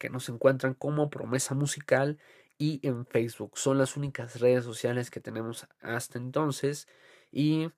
que 0.00 0.10
nos 0.10 0.28
encuentran 0.28 0.74
como 0.74 1.08
promesa 1.08 1.54
musical 1.54 2.18
y 2.58 2.80
en 2.82 3.06
Facebook. 3.06 3.58
Son 3.58 3.78
las 3.78 3.96
únicas 3.96 4.40
redes 4.40 4.64
sociales 4.64 5.10
que 5.10 5.20
tenemos 5.20 5.68
hasta 5.80 6.18
entonces. 6.18 6.88
Y 7.30 7.70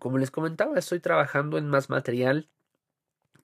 como 0.00 0.18
les 0.18 0.32
comentaba, 0.32 0.76
estoy 0.76 0.98
trabajando 0.98 1.56
en 1.56 1.68
más 1.68 1.88
material 1.88 2.48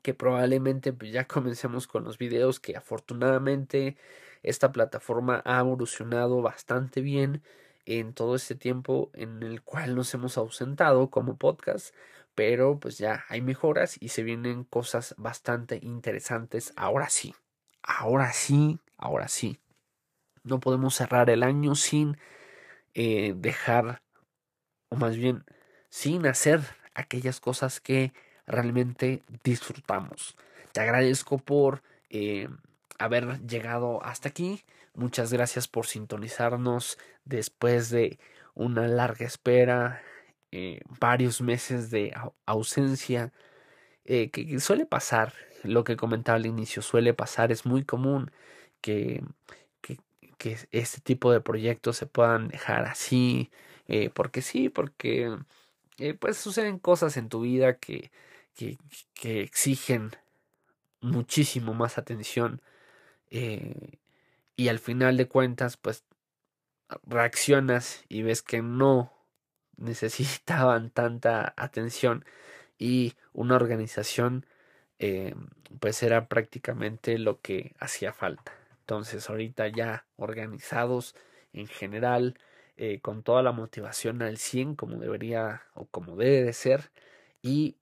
que 0.09 0.15
probablemente 0.15 0.95
pues, 0.95 1.13
ya 1.13 1.27
comencemos 1.29 1.87
con 1.87 2.03
los 2.03 2.17
videos 2.17 2.61
que 2.61 2.79
afortunadamente 2.79 3.99
esta 4.43 4.73
plataforma 4.73 5.43
ha 5.45 5.61
evolucionado 5.61 6.41
bastante 6.41 7.03
bien 7.03 7.43
en 7.85 8.15
todo 8.15 8.35
este 8.35 8.55
tiempo 8.55 9.11
en 9.13 9.43
el 9.43 9.61
cual 9.61 9.95
nos 9.95 10.15
hemos 10.15 10.39
ausentado 10.39 11.11
como 11.11 11.37
podcast 11.37 11.95
pero 12.35 12.81
pues 12.81 12.97
ya 12.97 13.27
hay 13.29 13.43
mejoras 13.43 13.99
y 14.01 14.09
se 14.09 14.23
vienen 14.23 14.65
cosas 14.65 15.15
bastante 15.19 15.79
interesantes 15.83 16.73
ahora 16.75 17.11
sí 17.11 17.35
ahora 17.83 18.33
sí, 18.33 18.79
ahora 18.97 19.29
sí. 19.29 19.61
No 20.43 20.61
podemos 20.61 20.95
cerrar 20.95 21.29
el 21.29 21.43
año 21.43 21.75
sin 21.75 22.17
eh, 22.95 23.35
dejar, 23.37 24.03
o 24.89 24.97
más 24.97 25.17
bien, 25.17 25.45
sin 25.91 26.27
hacer 26.27 26.61
aquellas 26.95 27.41
cosas 27.41 27.81
que 27.81 28.13
realmente 28.49 29.23
disfrutamos. 29.45 30.37
Te 30.73 30.81
agradezco 30.81 31.39
por 31.39 31.83
eh, 32.11 32.49
haber 32.99 33.41
llegado 33.47 34.03
hasta 34.05 34.29
aquí. 34.29 34.65
Muchas 34.95 35.33
gracias 35.33 35.69
por 35.69 35.87
sintonizarnos 35.87 36.99
después 37.25 37.91
de 37.91 38.19
una 38.55 38.89
larga 38.89 39.25
espera, 39.25 40.03
eh, 40.51 40.81
varios 40.99 41.41
meses 41.41 41.91
de 41.91 42.13
ausencia, 42.47 43.33
que 44.05 44.59
suele 44.59 44.87
pasar 44.87 45.35
lo 45.65 45.85
que 45.85 45.97
comentaba 45.97 46.37
al 46.37 46.47
inicio, 46.47 46.83
suele 46.83 47.15
pasar, 47.15 47.53
es 47.53 47.67
muy 47.67 47.85
común 47.85 48.31
que, 48.81 49.23
que, 49.81 49.99
este 50.71 51.01
tipo 51.01 51.33
de 51.33 51.41
proyectos 51.41 51.97
se 51.97 52.07
puedan 52.07 52.49
dejar 52.49 52.85
así, 52.85 53.51
eh, 53.89 54.11
porque 54.11 54.43
sí, 54.43 54.69
porque 54.69 55.37
eh, 55.99 56.15
pues 56.15 56.37
suceden 56.37 56.79
cosas 56.79 57.17
en 57.17 57.29
tu 57.29 57.41
vida 57.41 57.79
que, 57.79 58.11
que, 58.59 58.79
exigen 59.23 60.11
muchísimo 61.01 61.75
más 61.75 61.97
atención 61.97 62.61
eh, 63.31 63.99
y 64.57 64.69
al 64.69 64.81
final 64.81 65.17
de 65.17 65.29
cuentas 65.29 65.77
pues 65.77 66.05
reaccionas 67.05 68.05
y 68.09 68.23
ves 68.23 68.43
que 68.43 68.63
no 68.63 69.13
necesitaban 69.77 70.91
tanta 70.91 71.55
atención 71.57 72.25
y 72.79 73.15
una 73.33 73.55
organización 73.55 74.45
eh, 74.99 75.35
pues 75.79 76.03
era 76.03 76.27
prácticamente 76.27 77.19
lo 77.19 77.41
que 77.41 77.75
hacía 77.79 78.13
falta. 78.13 78.53
Entonces 78.81 79.31
ahorita 79.31 79.69
ya 79.69 80.07
organizados 80.17 81.15
en 81.53 81.69
general, 81.69 82.39
eh, 82.77 83.01
con 83.01 83.23
toda 83.23 83.43
la 83.43 83.53
motivación 83.53 84.23
al 84.23 84.39
100 84.39 84.75
como 84.75 84.99
debería 84.99 85.63
o 85.75 85.87
como 85.87 86.17
debe 86.17 86.43
de 86.43 86.53
ser 86.53 86.91
y 87.43 87.77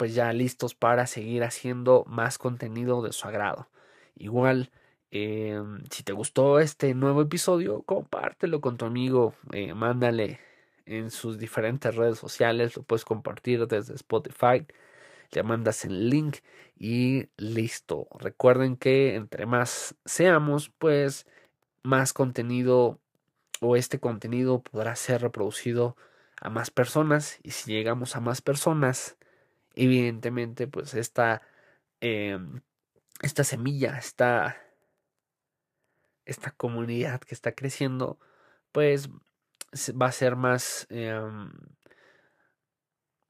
pues 0.00 0.14
ya 0.14 0.32
listos 0.32 0.74
para 0.74 1.06
seguir 1.06 1.44
haciendo 1.44 2.04
más 2.06 2.38
contenido 2.38 3.02
de 3.02 3.12
su 3.12 3.28
agrado. 3.28 3.68
Igual, 4.16 4.70
eh, 5.10 5.62
si 5.90 6.04
te 6.04 6.14
gustó 6.14 6.58
este 6.58 6.94
nuevo 6.94 7.20
episodio, 7.20 7.82
compártelo 7.82 8.62
con 8.62 8.78
tu 8.78 8.86
amigo, 8.86 9.34
mándale 9.74 10.40
en 10.86 11.10
sus 11.10 11.38
diferentes 11.38 11.94
redes 11.94 12.18
sociales, 12.18 12.76
lo 12.76 12.82
puedes 12.82 13.04
compartir 13.04 13.66
desde 13.66 13.94
Spotify 13.94 14.66
le 15.32 15.42
mandas 15.42 15.84
el 15.84 16.08
link 16.10 16.38
y 16.78 17.28
listo. 17.36 18.08
Recuerden 18.18 18.76
que 18.76 19.14
entre 19.14 19.44
más 19.44 19.94
seamos, 20.06 20.70
pues 20.78 21.26
más 21.82 22.12
contenido 22.14 22.98
o 23.60 23.76
este 23.76 24.00
contenido 24.00 24.62
podrá 24.62 24.96
ser 24.96 25.22
reproducido 25.22 25.96
a 26.40 26.50
más 26.50 26.70
personas 26.70 27.38
y 27.42 27.50
si 27.50 27.72
llegamos 27.72 28.16
a 28.16 28.20
más 28.20 28.40
personas, 28.40 29.16
evidentemente 29.74 30.66
pues 30.68 30.94
esta, 30.94 31.42
em, 32.00 32.62
esta 33.22 33.44
semilla, 33.44 33.98
esta, 33.98 34.56
esta 36.24 36.50
comunidad 36.52 37.20
que 37.20 37.34
está 37.34 37.52
creciendo, 37.52 38.18
pues 38.72 39.08
va 40.00 40.06
a 40.06 40.12
ser 40.12 40.36
más... 40.36 40.86
Em, 40.90 41.50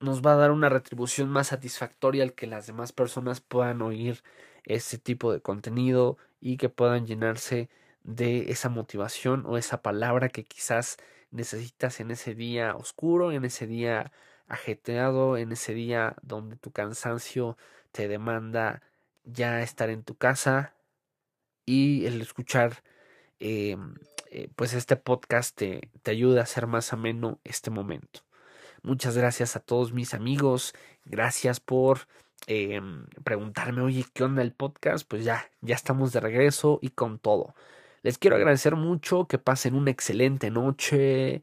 nos 0.01 0.22
va 0.22 0.32
a 0.32 0.36
dar 0.36 0.51
una 0.51 0.70
retribución 0.70 1.28
más 1.28 1.49
satisfactoria 1.49 2.22
al 2.22 2.34
que 2.34 2.47
las 2.47 2.66
demás 2.66 2.93
personas 2.93 3.41
puedan 3.41 3.82
oír 3.82 4.22
ese 4.64 4.99
tipo 4.99 5.32
de 5.32 5.41
contenido 5.43 6.16
y 6.41 6.57
que 6.57 6.68
puedan 6.70 7.07
llenarse 7.07 7.68
de 8.03 8.51
esa 8.51 8.70
motivación 8.70 9.45
o 9.47 9.59
esa 9.59 9.82
palabra 9.82 10.30
que 10.30 10.45
quizás 10.45 10.97
necesitas 11.30 12.01
en 12.01 12.11
ese 12.11 12.34
día 12.34 12.74
oscuro, 12.76 13.32
en 13.32 13.45
ese 13.45 13.66
día 13.66 14.12
ajetreado, 14.51 15.36
en 15.36 15.53
ese 15.53 15.74
día 15.74 16.16
donde 16.22 16.57
tu 16.57 16.72
cansancio 16.72 17.57
te 17.92 18.09
demanda 18.09 18.82
ya 19.24 19.62
estar 19.62 19.90
en 19.90 20.05
tu 20.05 20.16
casa 20.16 20.74
y 21.66 22.07
el 22.07 22.20
escuchar 22.20 22.82
eh, 23.40 23.76
eh, 24.30 24.48
pues 24.57 24.74
este 24.74 24.96
podcast 24.96 25.57
te, 25.57 25.90
te 26.03 26.11
ayuda 26.11 26.40
a 26.40 26.44
hacer 26.44 26.66
más 26.66 26.92
ameno 26.92 27.40
este 27.44 27.70
momento. 27.70 28.20
Muchas 28.82 29.16
gracias 29.16 29.57
a 29.57 29.61
todos 29.61 29.92
mis 29.92 30.14
amigos. 30.14 30.74
Gracias 31.05 31.61
por 31.61 32.09
eh, 32.46 32.80
preguntarme, 33.24 33.82
oye, 33.82 34.05
¿qué 34.12 34.24
onda 34.24 34.42
el 34.42 34.53
podcast? 34.53 35.07
Pues 35.09 35.24
ya, 35.24 35.51
ya 35.61 35.74
estamos 35.74 36.12
de 36.12 36.20
regreso 36.20 36.78
y 36.82 36.90
con 36.90 37.18
todo. 37.18 37.55
Les 38.03 38.18
quiero 38.18 38.36
agradecer 38.36 38.76
mucho, 38.76 39.26
que 39.26 39.38
pasen 39.38 39.74
una 39.74 39.90
excelente 39.90 40.51
noche. 40.51 41.42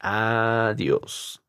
Adiós. 0.00 1.41